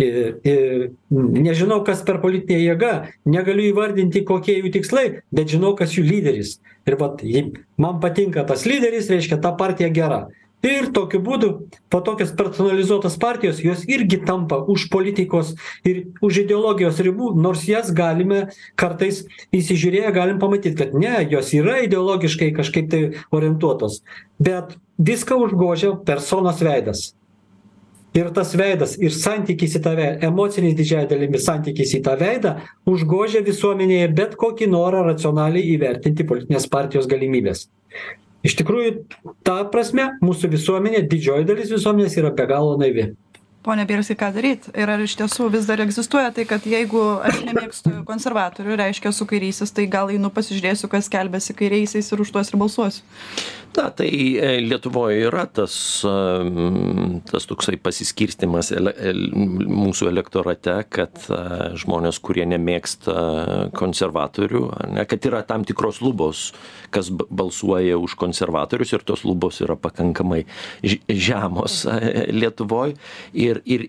Ir 0.01 0.41
ir 0.43 0.89
nežinau 1.11 1.79
kas 1.87 2.01
per 2.03 2.19
politinė 2.23 2.59
jėga 2.59 2.93
negaliu 3.31 3.69
įvardinti 3.69 4.25
kokie 4.27 4.57
jų 4.59 4.73
tikslai 4.73 5.05
bet 5.31 5.51
žinau 5.53 5.75
kas 5.75 5.95
jų 5.95 6.03
lyderis. 6.07 6.57
Ir 6.85 6.97
vat 6.99 7.23
jei 7.25 7.51
man 7.81 8.01
patinka 8.03 8.43
tas 8.45 8.65
lyderis 8.67 9.07
reiškia 9.09 9.39
ta 9.41 9.55
partija 9.57 9.89
gera 9.93 10.25
ir 10.63 10.91
tokiu 10.95 11.21
būdu 11.23 11.49
va 11.93 12.01
tokios 12.05 12.31
personalizuotos 12.37 13.17
partijos 13.21 13.61
jos 13.63 13.83
irgi 13.89 14.21
tampa 14.25 14.57
už 14.71 14.87
politikos 14.93 15.53
ir 15.87 16.05
už 16.25 16.43
ideologijos 16.45 17.01
ribų 17.05 17.33
nors 17.39 17.65
jas 17.69 17.91
galime 17.95 18.45
kartais 18.79 19.23
įsižiūrėję 19.55 20.13
galim 20.15 20.39
pamatyt 20.39 20.77
kad 20.79 20.95
ne 20.97 21.17
jos 21.31 21.53
yra 21.57 21.81
ideologiškai 21.85 22.53
kažkaip 22.55 22.89
tai 22.91 23.03
orientuotos. 23.31 24.01
Bet 24.39 24.75
viską 24.97 25.37
užgožia 25.45 25.95
personos 26.05 26.61
veidas. 26.63 27.13
Ir 28.15 28.29
tas 28.31 28.53
veidas 28.55 28.93
ir 28.95 29.11
santykis 29.11 29.73
į 29.75 29.79
tą 29.83 29.91
vei 29.97 30.11
emocinis 30.23 30.75
didžiąja 30.77 31.09
dalimi 31.09 31.39
santykis 31.41 31.97
į 31.97 32.03
tą 32.05 32.13
veidą 32.19 32.53
užgožia 32.87 33.41
visuomenėje 33.43 34.11
bet 34.15 34.37
kokį 34.39 34.69
norą 34.71 35.03
racionaliai 35.09 35.73
įvertinti 35.75 36.23
politinės 36.27 36.69
partijos 36.71 37.09
galimybes 37.11 37.67
iš 38.45 38.57
tikrųjų 38.61 38.95
ta 39.45 39.61
prasme 39.73 40.11
mūsų 40.23 40.51
visuomenė 40.55 41.05
didžioji 41.09 41.47
dalis 41.49 41.73
visuomenės 41.73 42.19
yra 42.21 42.33
be 42.35 42.47
galo 42.49 42.75
naivi. 42.81 43.11
Pone 43.65 43.81
bielski 43.89 44.13
ką 44.13 44.27
daryt? 44.35 44.67
Ir 44.77 44.89
ar 44.93 45.01
iš 45.01 45.15
tiesų 45.17 45.47
vis 45.55 45.65
dar 45.65 45.81
egzistuoja 45.81 46.29
tai 46.35 46.43
kad 46.45 46.67
jeigu 46.69 47.01
aš 47.25 47.39
nemėgstu 47.47 48.03
konservatorių 48.05 48.77
reiškia 48.77 49.09
esu 49.09 49.25
kairysis 49.25 49.73
tai 49.73 49.87
gal 49.89 50.11
einu 50.13 50.29
pasižiūrėsiu 50.33 50.89
kas 50.91 51.09
skelbiasi 51.09 51.55
kairiaisiais 51.57 52.11
ir 52.13 52.21
už 52.21 52.33
tuos 52.35 52.53
ir 52.53 52.61
balsuosiu? 52.61 53.01
Na 53.75 53.89
tai 53.91 54.07
e, 54.37 54.51
lietuvoj 54.63 55.17
yra 55.27 55.47
tas 55.49 55.73
tas 57.31 57.49
toksai 57.49 57.79
pasiskirstymas 57.81 58.69
ele 58.77 58.93
el 59.09 59.25
mūsų 59.33 60.11
elektorate 60.13 60.77
kad 60.93 61.25
žmonės 61.81 62.21
kurie 62.23 62.45
nemėgsta 62.53 63.71
konservatorių 63.75 64.63
ane 64.85 65.09
kad 65.09 65.25
yra 65.25 65.41
tam 65.49 65.65
tikros 65.67 65.99
lubos 66.05 66.51
kas 66.95 67.11
balsuoja 67.11 67.97
už 67.99 68.15
konservatorius 68.19 68.93
ir 68.95 69.03
tos 69.07 69.25
lubos 69.27 69.59
yra 69.63 69.75
pakankamai 69.79 70.43
žemos 71.09 71.83
lietuvoj. 72.31 72.95
Ir 73.35 73.61
ir 73.65 73.87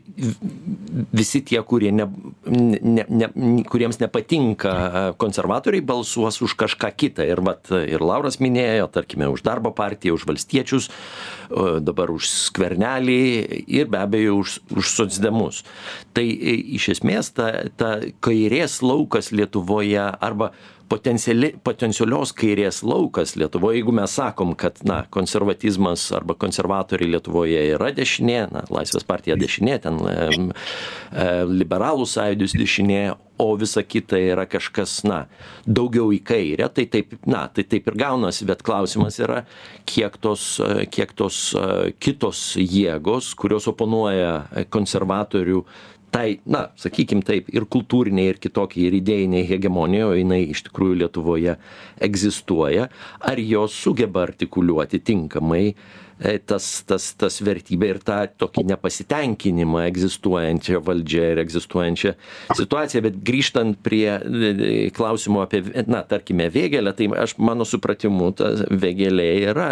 visi 1.15 1.43
tie 1.47 1.63
kurie 1.63 1.93
ne 1.95 2.09
ne 2.47 3.07
ne 3.09 3.31
kuriems 3.71 4.01
nepatinka 4.03 5.15
konservatoriai 5.21 5.85
balsuos 5.87 6.41
už 6.43 6.57
kažką 6.59 6.93
kitą. 6.97 7.27
Ir 7.27 7.43
vat 7.47 7.71
ir 7.71 8.03
lauras 8.03 8.41
minėjo 8.43 8.91
tarkime 8.93 9.31
už 9.33 9.45
darbo 9.47 9.73
partiją 9.77 10.17
už 10.19 10.27
valstiečius 10.29 10.91
dabar 11.87 12.11
už 12.11 12.29
skvernelį 12.29 13.21
ir 13.67 13.91
be 13.91 14.01
abejo 14.03 14.41
už 14.43 14.61
už 14.75 14.95
socdemus. 14.99 15.63
Tai 16.17 16.25
iš 16.27 16.91
esmės 16.97 17.31
ta 17.37 17.69
ta 17.77 17.99
kairės 18.25 18.81
laukas 18.83 19.31
lietuvoje 19.33 20.03
arba 20.03 20.53
potenciali 20.89 21.53
potencialios 21.65 22.33
kairės 22.37 22.83
laukas 22.87 23.35
lietuvoj 23.39 23.79
jeigu 23.79 23.95
mes 23.97 24.17
sakom 24.19 24.55
kad 24.59 24.79
na 24.87 25.03
konservatizmas 25.11 26.09
arba 26.17 26.37
konservatoriai 26.39 27.17
lietuvoje 27.17 27.63
yra 27.75 27.93
dešinė 27.97 28.41
na 28.53 28.65
laisvės 28.71 29.07
partija 29.07 29.37
dešinė 29.41 29.79
ten 29.85 30.01
em, 30.11 30.51
e, 31.13 31.29
liberalų 31.51 32.07
sąjūdis 32.11 32.57
dešinė 32.59 33.01
o 33.43 33.49
visa 33.61 33.83
kita 33.85 34.19
yra 34.33 34.47
kažkas 34.49 35.03
na 35.09 35.25
daugiau 35.67 36.09
į 36.15 36.23
kairę 36.25 36.71
tai 36.73 36.87
taip 36.93 37.17
na 37.29 37.47
tai 37.53 37.67
taip 37.69 37.91
ir 37.91 37.99
gaunasi 38.01 38.47
bet 38.49 38.65
klausimas 38.67 39.19
yra 39.21 39.43
kiek 39.89 40.17
tos 40.23 40.57
e, 40.63 40.87
kiek 40.93 41.13
tos 41.19 41.41
e, 41.59 41.93
kitos 41.99 42.47
jėgos 42.61 43.35
kurios 43.39 43.69
oponuoja 43.73 44.67
konservatorių 44.73 45.65
tai 46.17 46.39
na 46.49 46.63
sakykim 46.81 47.21
taip 47.27 47.51
ir 47.53 47.67
kultūrinei 47.69 48.31
ir 48.31 48.39
kitokiai 48.41 48.89
ir 48.89 48.95
idėjinei 49.03 49.45
hegemonijai 49.51 50.07
o 50.09 50.15
jinai 50.17 50.41
iš 50.55 50.63
tikrųjų 50.71 51.03
lietuvoje 51.03 51.57
egzistuoja. 52.09 52.89
Ar 53.21 53.43
jos 53.43 53.77
sugeba 53.77 54.25
artikuliuoti 54.25 55.03
tinkamai 55.05 55.67
tas 56.47 56.83
tas 56.89 57.11
tas 57.15 57.41
vertybę 57.45 57.91
ir 57.93 57.99
tą 58.01 58.23
tokį 58.41 58.65
nepasitenkinimą 58.71 59.83
egzistuojančia 59.91 60.81
valdžia 60.85 61.33
ir 61.35 61.41
egzistuojančia 61.43 62.15
situacija 62.57 63.03
bet 63.05 63.19
grįžtant 63.27 63.77
prie 63.85 64.09
e, 64.17 64.21
e, 64.23 64.71
klausimo 64.97 65.43
apie 65.45 65.61
na 65.85 66.01
tarkime 66.09 66.49
vėgėlę 66.53 66.95
tai 66.97 67.11
aš 67.21 67.37
mano 67.37 67.69
supratimu 67.69 68.31
ta 68.39 68.55
vėgėlė 68.73 69.29
yra 69.53 69.71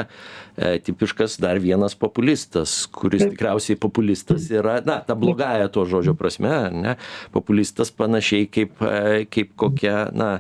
tipiškas 0.55 1.40
dar 1.42 1.59
vienas 1.59 1.97
populistas 1.99 2.76
kuris 2.92 3.24
tikriausiai 3.24 3.80
populistas 3.80 4.51
yra 4.53 4.78
na 4.86 5.01
ta 5.01 5.16
blogąja 5.18 5.72
to 5.72 5.82
žodžio 5.88 6.14
prasme 6.14 6.53
ne? 6.70 6.95
Populistas 7.34 7.90
panašiai 7.90 8.47
kaip 8.53 8.84
kaip 9.32 9.57
kokia 9.59 10.11
na 10.12 10.30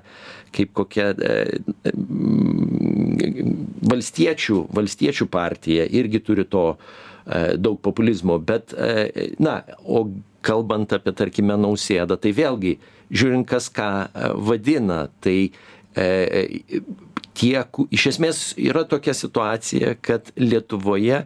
kaip 0.54 0.72
kokia 0.76 1.12
valstiečių 3.84 4.60
valstiečių 4.74 5.26
partija 5.30 5.86
irgi 5.90 6.20
turi 6.24 6.44
to 6.48 6.64
e, 6.74 7.56
daug 7.60 7.80
populizmo, 7.84 8.38
bet, 8.38 8.74
e, 8.74 9.34
na, 9.42 9.60
o 9.84 10.06
kalbant 10.44 10.92
apie, 10.96 11.14
tarkime, 11.16 11.56
nausėdą, 11.60 12.18
tai 12.20 12.34
vėlgi, 12.36 12.76
žiūrint, 13.14 13.48
kas 13.48 13.70
ką 13.72 13.90
e, 14.04 14.32
vadina, 14.48 15.06
tai 15.24 15.38
tie, 17.38 17.52
iš 17.94 18.06
esmės 18.10 18.38
yra 18.58 18.82
tokia 18.90 19.12
situacija, 19.14 19.92
kad 20.02 20.32
Lietuvoje, 20.34 21.20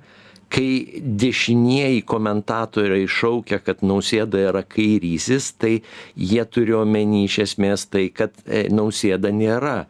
kai 0.53 1.01
dešinieji 1.03 2.03
komentatoriai 2.09 3.09
šaukia, 3.11 3.61
kad 3.64 3.82
nausėda 3.84 4.40
yra 4.51 4.62
kairysis, 4.64 5.53
tai 5.61 5.80
jie 6.16 6.44
turi 6.49 6.76
omeny 6.78 7.24
iš 7.26 7.38
esmės 7.44 7.88
tai, 7.92 8.09
kad 8.14 8.36
nausėda 8.72 9.32
nėra 9.34 9.82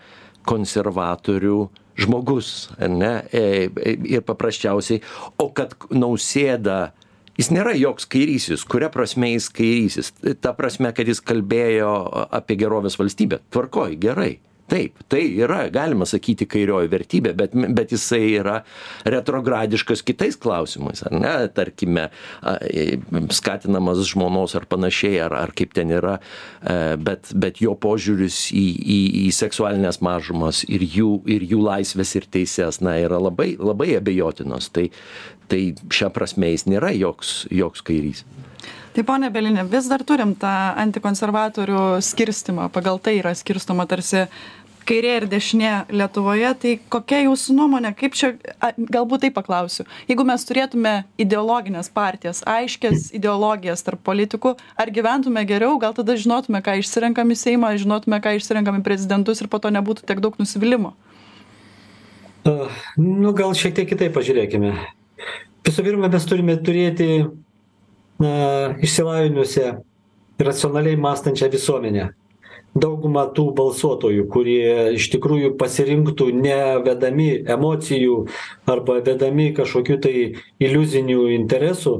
konservatorių 0.48 1.61
žmogus, 1.98 2.70
ne? 2.78 3.12
E, 3.32 3.42
e, 3.74 3.94
ir 4.18 4.24
paprasčiausiai, 4.26 5.02
o 5.38 5.48
kad 5.54 5.74
nausėda 5.90 6.92
jis 7.38 7.50
nėra 7.54 7.74
joks 7.78 8.06
kairysis, 8.11 8.64
kuria 8.66 8.90
prasme 8.94 9.32
jis 9.34 9.48
kairysis. 9.54 10.12
Ta 10.42 10.54
prasme, 10.59 10.92
kad 10.94 11.11
jis 11.11 11.22
kalbėjo 11.22 11.90
apie 12.30 12.59
gerovės 12.61 12.98
valstybę. 13.00 13.42
Tvarkoj, 13.54 13.98
gerai 14.02 14.36
taip 14.69 15.03
tai 15.09 15.23
yra 15.41 15.64
galima 15.73 16.07
sakyti 16.09 16.47
kairioji 16.51 16.91
vertybė 16.93 17.35
bet 17.39 17.57
bet 17.77 17.95
jisai 17.95 18.23
yra 18.41 18.59
retrogradiškas 19.09 20.05
kitais 20.07 20.39
klausimais 20.41 21.03
ar 21.07 21.16
ne? 21.16 21.35
Tarkime 21.55 22.09
skatinamas 23.35 24.03
žmonos 24.11 24.57
ar 24.59 24.69
panašiai 24.71 25.23
ar 25.27 25.37
ar 25.39 25.55
kaip 25.57 25.75
ten 25.77 25.93
yra 25.95 26.19
bet 27.01 27.33
bet 27.35 27.62
jo 27.64 27.75
požiūris 27.79 28.49
į 28.53 28.66
į 28.79 29.01
į 29.25 29.27
seksualines 29.37 30.03
mažumas 30.05 30.64
ir 30.69 30.85
jų 30.85 31.12
ir 31.31 31.49
jų 31.49 31.62
laisves 31.64 32.14
ir 32.19 32.29
teises 32.31 32.83
na 32.85 32.99
yra 33.01 33.21
labai 33.23 33.55
labai 33.59 33.95
abejotinos 33.99 34.71
tai 34.75 34.91
tai 35.49 35.62
šia 35.89 36.12
prasme 36.12 36.53
jis 36.53 36.69
nėra 36.69 36.93
joks 36.93 37.47
joks 37.49 37.85
kairys. 37.85 38.25
Tai 38.99 39.05
pone 39.07 39.29
bielini 39.31 39.62
vis 39.71 39.87
dar 39.87 40.03
turim 40.03 40.33
tą 40.35 40.51
antikonservatorių 40.83 42.01
skirstymą 42.03 42.64
pagal 42.75 42.99
tai 42.99 43.19
yra 43.21 43.31
skirstoma 43.37 43.87
tarsi 43.87 44.25
kairė 44.89 45.14
ir 45.20 45.26
dešinė 45.30 45.72
lietuvoje 45.93 46.51
tai 46.62 46.72
kokia 46.93 47.20
jūsų 47.26 47.57
nuomonė 47.59 47.93
kaip 47.99 48.16
čia 48.18 48.32
a 48.64 48.70
galbūt 48.78 49.26
taip 49.26 49.36
paklausiu. 49.36 49.84
Jeigu 50.09 50.24
mes 50.28 50.45
turėtume 50.49 50.95
ideologines 51.20 51.91
partijas 51.93 52.41
aiškias 52.49 53.11
ideologijas 53.16 53.84
tarp 53.86 54.03
politikų 54.07 54.55
ar 54.80 54.93
gyventume 54.95 55.45
geriau 55.49 55.78
gal 55.82 55.97
tada 55.97 56.16
žinotume 56.18 56.62
ką 56.64 56.78
išsirenkam 56.80 57.34
į 57.34 57.39
seimą 57.43 57.74
žinotume 57.80 58.20
ką 58.24 58.36
išsirenkam 58.39 58.80
į 58.80 58.86
prezidentus 58.86 59.43
ir 59.43 59.51
po 59.53 59.61
to 59.62 59.72
nebūtų 59.74 60.09
tiek 60.09 60.22
daug 60.24 60.39
nusivylimo? 60.41 60.95
Nu 62.97 63.34
gal 63.36 63.53
šiek 63.59 63.74
tiek 63.76 63.91
kitaip 63.91 64.14
pažiūrėkime. 64.16 64.72
Visų 65.68 65.84
pirma 65.84 66.09
mes 66.09 66.24
turime 66.24 66.55
turėti 66.64 67.26
na 68.22 68.32
išsilavinusią 68.82 69.74
racionaliai 70.43 70.97
mąstančią 70.97 71.51
visuomenę 71.53 72.09
dauguma 72.77 73.25
tų 73.35 73.49
balsuotojų 73.57 74.27
kurie 74.33 74.95
iš 74.99 75.09
tikrųjų 75.14 75.55
pasirinktų 75.61 76.29
ne 76.37 76.61
vedami 76.85 77.31
emocijų 77.57 78.21
arba 78.69 79.01
vedami 79.07 79.51
kažkokių 79.57 79.99
tai 80.05 80.14
iliuzinių 80.62 81.25
interesų 81.39 81.97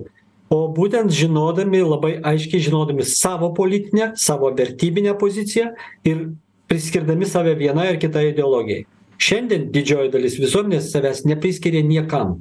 o 0.51 0.59
būtent 0.73 1.12
žinodami 1.12 1.81
labai 1.85 2.12
aiškiai 2.25 2.62
žinodami 2.69 3.05
savo 3.05 3.51
politinę 3.55 4.12
savo 4.16 4.51
vertybinę 4.57 5.14
poziciją 5.19 5.73
ir 6.05 6.29
priskirdami 6.69 7.27
save 7.27 7.55
vienai 7.59 7.89
ar 7.95 7.99
kitai 8.01 8.29
ideologijai. 8.33 8.85
Šiandien 9.19 9.69
didžioji 9.75 10.12
dalis 10.12 10.37
visuomenės 10.39 10.93
savęs 10.93 11.25
nepriskiria 11.27 11.83
niekam. 11.83 12.39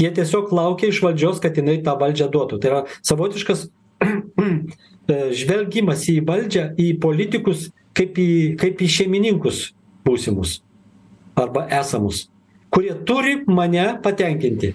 Jie 0.00 0.10
tiesiog 0.14 0.52
laukia 0.54 0.90
iš 0.90 1.02
valdžios 1.04 1.42
kad 1.42 1.58
jinai 1.58 1.76
tą 1.84 1.94
valdžią 2.00 2.30
duotų. 2.32 2.58
Tai 2.62 2.70
yra 2.70 2.80
savotiškas 3.04 3.68
žvelgimas 5.08 6.06
į 6.10 6.20
valdžią 6.28 6.68
į 6.80 6.88
politikus 7.02 7.68
kaip 7.96 8.16
į 8.18 8.30
kaip 8.60 8.80
į 8.80 8.88
šeimininkus 8.98 9.66
būsimus 10.06 10.58
arba 11.38 11.66
esamus 11.80 12.24
kurie 12.74 12.94
turi 13.06 13.36
mane 13.46 13.86
patenkinti 14.02 14.72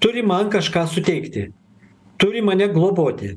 turi 0.00 0.24
man 0.26 0.50
kažką 0.50 0.86
suteikti 0.90 1.50
turi 2.16 2.42
mane 2.42 2.68
globoti. 2.68 3.36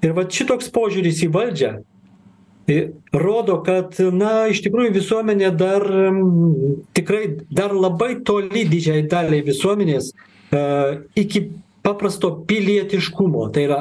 Ir 0.00 0.12
vat 0.16 0.32
šitoks 0.32 0.70
požiūris 0.72 1.24
į 1.26 1.30
valdžią 1.34 1.72
rodo 3.18 3.56
kad 3.66 3.96
na 4.14 4.46
iš 4.52 4.60
tikrųjų 4.62 4.92
visuomenė 4.94 5.48
dar 5.58 5.84
tikrai 6.96 7.24
dar 7.50 7.74
labai 7.74 8.20
toli 8.26 8.62
didžiajai 8.70 9.08
daliai 9.10 9.42
visuomenės 9.44 10.12
e 10.54 10.60
iki 11.18 11.48
paprasto 11.82 12.30
pilietiškumo. 12.46 13.48
Tai 13.50 13.64
yra 13.66 13.80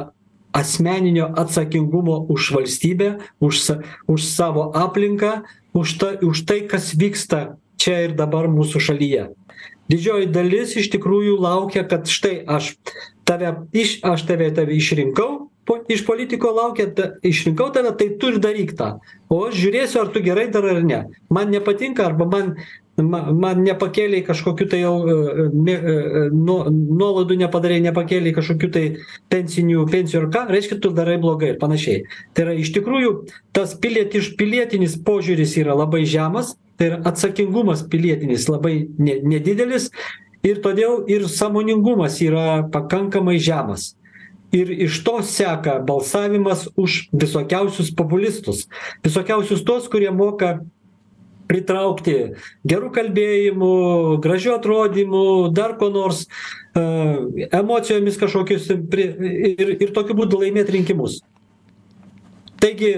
asmeninio 0.53 1.29
atsakingumo 1.35 2.25
už 2.29 2.51
valstybę 2.55 3.17
už 3.39 3.55
sa 3.61 3.73
už 4.07 4.23
savo 4.23 4.71
aplinką 4.73 5.43
už 5.73 5.87
ta 5.97 6.07
už 6.21 6.45
tai 6.45 6.65
kas 6.65 6.93
vyksta 6.93 7.57
čia 7.77 8.09
ir 8.09 8.11
dabar 8.17 8.49
mūsų 8.51 8.81
šalyje. 8.81 9.29
Didžioji 9.89 10.29
dalis 10.29 10.75
iš 10.77 10.89
tikrųjų 10.93 11.39
laukia 11.41 11.85
kad 11.87 12.05
štai 12.09 12.43
aš 12.45 12.75
tave 13.25 13.65
iš 13.73 14.01
aš 14.05 14.25
tave 14.25 14.49
tave 14.53 14.75
išrinkau 14.77 15.49
po 15.69 15.77
iš 15.85 16.01
politiko 16.05 16.49
laukia 16.49 16.89
ta 16.93 17.11
išrinkau 17.21 17.69
tave 17.73 17.93
tai 17.97 18.09
tu 18.17 18.33
ir 18.33 18.41
daryk 18.41 18.73
tą. 18.77 18.97
O 19.29 19.45
aš 19.47 19.57
žiūrėsiu 19.61 20.01
ar 20.01 20.09
tu 20.13 20.21
gerai 20.25 20.47
darai 20.49 20.79
ar 20.79 20.83
ne. 20.83 21.01
Man 21.29 21.53
nepatinka 21.53 22.05
arba 22.05 22.25
man 22.25 22.55
ma 23.05 23.21
man 23.31 23.61
nepakėlei 23.65 24.21
kažkokių 24.27 24.69
tai 24.71 24.81
jau 24.81 24.93
ne 25.53 25.75
nuo 26.33 26.59
nuolaidų 26.69 27.39
nepadarei 27.43 27.81
nepakėlei 27.83 28.33
kažkokių 28.35 28.71
tai 28.75 28.85
pensinių 29.31 29.85
pensijų 29.91 30.23
ar 30.23 30.31
ką 30.33 30.45
reiškia 30.53 30.79
tu 30.83 30.93
darai 30.95 31.19
blogai 31.21 31.53
ir 31.53 31.59
panašiai. 31.61 32.05
Tai 32.33 32.47
yra 32.47 32.55
iš 32.59 32.73
tikrųjų 32.77 33.13
tas 33.55 33.75
pilietiš 33.81 34.33
pilietinis 34.39 34.97
požiūris 35.05 35.57
yra 35.61 35.77
labai 35.77 36.05
žemas 36.09 36.55
tai 36.79 36.93
yra 36.93 37.01
atsakingumas 37.09 37.83
pilietinis 37.91 38.47
labai 38.49 38.87
ne 38.97 39.19
nedidelis 39.27 39.89
ir 40.47 40.61
todėl 40.63 41.03
ir 41.11 41.27
sąmoningumas 41.27 42.21
yra 42.23 42.63
pakankamai 42.71 43.37
žemas. 43.43 43.93
Ir 44.55 44.71
iš 44.87 45.03
to 45.05 45.19
seka 45.21 45.75
balsavimas 45.85 46.65
už 46.79 47.09
visokiausius 47.13 47.91
populistus 47.93 48.63
visokiausius 49.05 49.61
tuos 49.67 49.85
kurie 49.91 50.09
moka 50.09 50.55
pritraukti 51.49 52.15
geru 52.69 52.91
kalbėjimu 52.93 53.71
gražiu 54.23 54.53
atrodymu 54.55 55.49
dar 55.55 55.75
kuo 55.79 55.89
nors 55.93 56.23
e, 56.25 56.83
emocijomis 57.61 58.19
kažkokius 58.21 58.69
ir 58.69 59.73
ir 59.79 59.93
tokiu 59.95 60.17
būdu 60.21 60.43
laimėt 60.43 60.69
rinkimus. 60.75 61.19
Taigi 62.61 62.93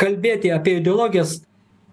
kalbėti 0.00 0.52
apie 0.54 0.78
ideologijas 0.80 1.40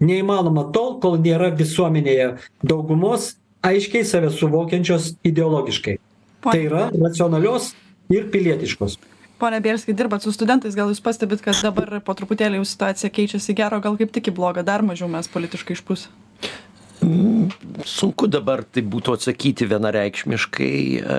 neįmanoma 0.03 0.69
tol 0.75 0.97
kol 1.03 1.19
nėra 1.19 1.51
visuomenėje 1.57 2.33
daugumos 2.63 3.33
aiškiai 3.63 4.07
save 4.07 4.31
suvokiančios 4.35 5.13
ideologiškai. 5.23 5.97
Tai 6.43 6.59
yra 6.59 6.89
racionalios 6.91 7.71
ir 8.11 8.27
pilietiškos 8.31 8.99
pone 9.41 9.61
bielski 9.63 9.95
dirbat 9.97 10.23
su 10.23 10.33
studentais 10.35 10.75
gal 10.75 10.91
jūs 10.91 11.03
pastebit 11.03 11.43
kad 11.45 11.57
dabar 11.63 11.99
po 12.05 12.15
truputėlį 12.17 12.61
jau 12.61 12.67
situacija 12.73 13.13
keičiasi 13.13 13.53
į 13.53 13.59
gero 13.63 13.81
gal 13.83 13.97
kaip 13.99 14.13
tik 14.15 14.31
į 14.31 14.37
blogą 14.37 14.65
dar 14.65 14.85
mažiau 14.85 15.09
mes 15.11 15.31
politiškai 15.31 15.77
išprusę 15.77 16.11
sunku 17.87 18.27
dabar 18.31 18.63
taip 18.63 18.87
būtų 18.91 19.15
atsakyti 19.17 19.67
vienareikšmiškai 19.69 20.75
e, 20.99 21.17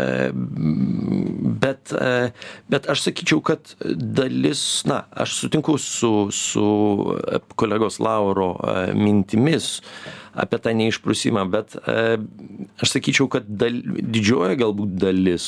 bet 1.64 1.92
e, 1.92 2.12
bet 2.72 2.88
aš 2.90 3.04
sakyčiau 3.08 3.42
kad 3.44 3.74
dalis 3.84 4.84
na 4.88 5.04
aš 5.10 5.36
sutinku 5.42 5.76
su 5.82 6.28
su 6.32 6.66
kolegos 7.60 8.00
lauro 8.00 8.54
e, 8.56 8.94
mintimis 8.96 9.80
apie 10.34 10.58
tą 10.62 10.72
neišprusimą 10.78 11.44
bet 11.50 11.76
aš 11.84 12.96
sakyčiau 12.96 13.28
kad 13.30 13.46
dal 13.46 13.76
didžioji 13.84 14.58
galbūt 14.64 14.96
dalis 15.04 15.46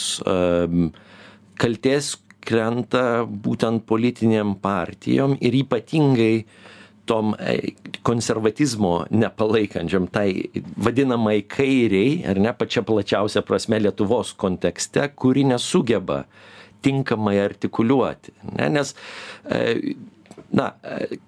kaltės 1.58 2.14
krenta 2.46 3.04
būtent 3.26 3.84
politinėm 3.88 4.56
partijom 4.62 5.36
ir 5.40 5.60
ypatingai 5.64 6.34
tom 7.06 7.34
e, 7.38 7.74
konservatizmo 8.02 9.06
nepalaikančiam 9.10 10.08
tai 10.10 10.50
vadinamai 10.76 11.40
kairei 11.48 12.24
ar 12.26 12.40
ne 12.42 12.52
pačia 12.58 12.82
plačiausia 12.86 13.44
prasme 13.46 13.80
lietuvos 13.80 14.34
kontekste 14.38 15.08
kuri 15.14 15.46
nesugeba 15.46 16.24
tinkamai 16.82 17.38
artikuliuoti 17.44 18.34
ne 18.58 18.68
nes 18.74 18.94
e, 19.50 19.94
na 20.52 20.72
e, 20.82 21.18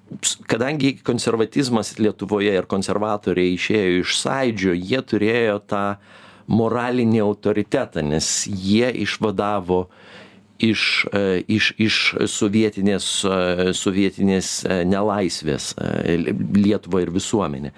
kadangi 0.50 0.96
konservatizmas 1.06 1.94
lietuvoje 2.02 2.54
ir 2.58 2.70
konservatoriai 2.70 3.54
išėjo 3.56 4.02
iš 4.02 4.18
sąjūdžio 4.24 4.76
jie 4.78 5.04
turėjo 5.12 5.58
tą 5.70 5.84
moralinį 6.48 7.22
autoritetą 7.22 8.02
nes 8.02 8.28
jie 8.48 8.90
išvadavo 9.04 9.86
iš 10.58 11.06
e, 11.12 11.42
iš 11.48 11.72
iš 11.78 11.96
sovietinės 12.26 13.08
e, 13.24 13.72
sovietinės 13.76 14.52
e, 14.66 14.82
nelaisvės 14.88 15.72
lietuvą 16.58 17.04
ir 17.04 17.12
visuomenę. 17.14 17.72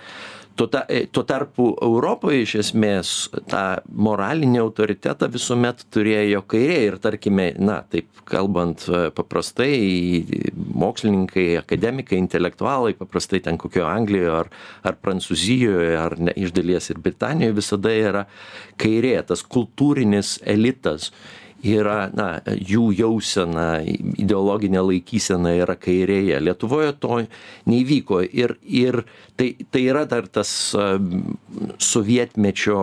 Tuo 0.56 0.66
ta 0.68 0.82
tuo 1.12 1.22
tarpu 1.24 1.70
europoj 1.80 2.42
iš 2.42 2.54
esmės 2.60 3.10
tą 3.48 3.80
moralinį 3.88 4.60
autoritetą 4.60 5.30
visuomet 5.32 5.86
turėjo 5.94 6.42
kairė 6.50 6.78
ir 6.88 6.96
tarkime 7.00 7.46
na 7.56 7.78
taip 7.88 8.08
kalbant 8.28 8.84
paprastai 9.16 10.50
mokslininkai 10.54 11.46
akademikai 11.62 12.18
intelektualai 12.20 12.92
paprastai 12.98 13.40
ten 13.46 13.56
kokioj 13.60 13.88
anglijoj 13.88 14.34
ar 14.42 14.52
ar 14.84 15.00
prancūzijoj 15.00 15.96
ar 16.02 16.18
ne 16.28 16.36
iš 16.36 16.52
dalies 16.56 16.90
ir 16.92 17.00
britanijoj 17.08 17.56
visada 17.56 17.94
yra 17.96 18.26
kairė 18.80 19.16
tas 19.32 19.46
kultūrinis 19.56 20.38
elitas 20.44 21.12
yra 21.62 22.10
na 22.16 22.28
jų 22.46 22.90
jausena 22.96 23.82
ideologinė 23.84 24.82
laikysena 24.84 25.54
yra 25.60 25.76
kairėje. 25.78 26.40
Lietuvoje 26.40 26.94
to 27.02 27.20
neįvyko. 27.70 28.22
Ir 28.24 28.56
ir 28.64 29.02
tai 29.40 29.52
tai 29.70 29.84
yra 29.88 30.04
dar 30.08 30.28
tas 30.28 30.50
sovietmečio 31.80 32.80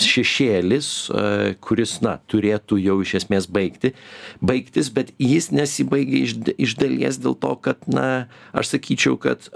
šešėlis 0.00 0.88
kuris 1.64 1.98
na 2.04 2.16
turėtų 2.30 2.80
jau 2.80 2.96
iš 3.04 3.16
esmės 3.22 3.48
baigti 3.50 3.92
baigtis 4.40 4.90
bet 4.94 5.12
jis 5.20 5.50
nesibaigė 5.52 6.24
iš 6.26 6.36
iš 6.56 6.76
dalies 6.80 7.20
dėl 7.20 7.36
to 7.44 7.54
kad 7.64 7.84
na 7.88 8.08
aš 8.56 8.74
sakyčiau 8.76 9.20
kad 9.20 9.50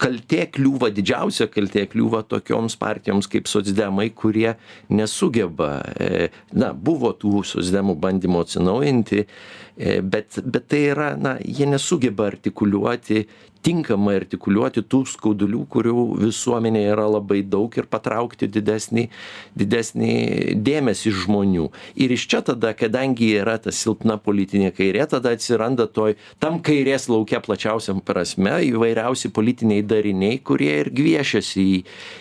kaltė 0.00 0.46
kliūva 0.54 0.90
didžiausia 0.94 1.48
kaltė 1.52 1.84
kliūva 1.90 2.22
tokioms 2.30 2.76
partijoms 2.80 3.28
kaip 3.30 3.48
socdemai 3.50 4.08
kurie 4.16 4.54
nesugeba 4.92 5.70
e, 6.00 6.28
na 6.56 6.72
buvo 6.72 7.12
tų 7.16 7.44
socdemų 7.46 7.96
bandymų 8.00 8.42
atsinaujinti 8.46 9.22
e, 9.22 10.00
bet 10.00 10.40
bet 10.44 10.68
tai 10.72 10.82
yra 10.94 11.12
na 11.20 11.36
jie 11.44 11.68
nesugeba 11.68 12.30
artikuliuoti 12.32 13.26
tinkamai 13.66 14.16
artikuliuoti 14.20 14.82
tų 14.88 15.02
skaudulių 15.10 15.64
kurių 15.72 16.04
visuomenėje 16.20 16.92
yra 16.94 17.06
labai 17.10 17.40
daug 17.44 17.74
ir 17.76 17.88
patraukti 17.90 18.48
didesnį 18.48 19.06
didesnį 19.58 20.12
dėmesį 20.64 21.12
žmonių. 21.24 21.68
Ir 22.00 22.14
iš 22.16 22.26
čia 22.30 22.40
tada 22.46 22.72
kadangi 22.76 23.32
yra 23.40 23.58
ta 23.60 23.72
silpna 23.74 24.16
politinė 24.20 24.72
kairė 24.76 25.06
tada 25.10 25.34
atsiranda 25.36 25.86
toj 25.90 26.16
tam 26.42 26.60
kairės 26.64 27.08
lauke 27.12 27.40
plačiausiam 27.44 28.00
prasme 28.04 28.56
įvairiausi 28.70 29.32
politiniai 29.34 29.84
dariniai 29.84 30.40
kurie 30.44 30.72
ir 30.80 30.92
gviešiasi 30.94 31.66
į 31.66 31.78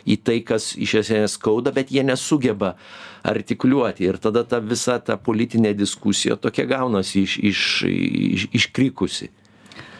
į 0.10 0.20
tai 0.26 0.40
kas 0.46 0.74
iš 0.76 1.00
esmės 1.04 1.38
skauda 1.40 1.74
bet 1.76 1.94
jie 1.94 2.04
nesugeba 2.04 2.76
artikuliuoti. 3.24 4.08
Ir 4.10 4.20
tada 4.22 4.44
ta 4.48 4.60
visa 4.64 5.00
ta 5.00 5.18
politinė 5.20 5.74
diskusija 5.78 6.40
tokia 6.40 6.68
gaunasi 6.70 7.24
iš 7.24 7.38
iš 7.52 7.62
iš 7.90 8.48
iškrikusi 8.60 9.30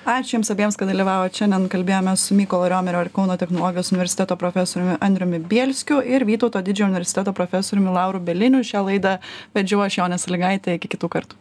ačiū 0.10 0.38
jums 0.38 0.50
abiems 0.54 0.78
kad 0.80 0.90
dalyvavot 0.90 1.36
šiandien. 1.36 1.68
Kalbėjomės 1.70 2.24
su 2.30 2.38
mykolo 2.38 2.70
riomerio 2.72 3.04
ir 3.06 3.12
kauno 3.14 3.36
technologijos 3.38 3.92
universiteto 3.94 4.38
profesoriumi 4.40 4.98
andriumi 5.06 5.42
bielskiu 5.52 6.00
ir 6.02 6.26
vytauto 6.26 6.62
didžiojo 6.66 6.90
universiteto 6.90 7.34
profesoriumi 7.38 7.94
lauru 7.94 8.24
bieliniu. 8.24 8.64
Šią 8.66 8.86
laidą 8.88 9.20
vedžiau 9.58 9.86
aš 9.86 10.02
jonė 10.02 10.18
salygaitė 10.22 10.80
iki 10.80 10.96
kitų 10.96 11.12
kartų 11.14 11.38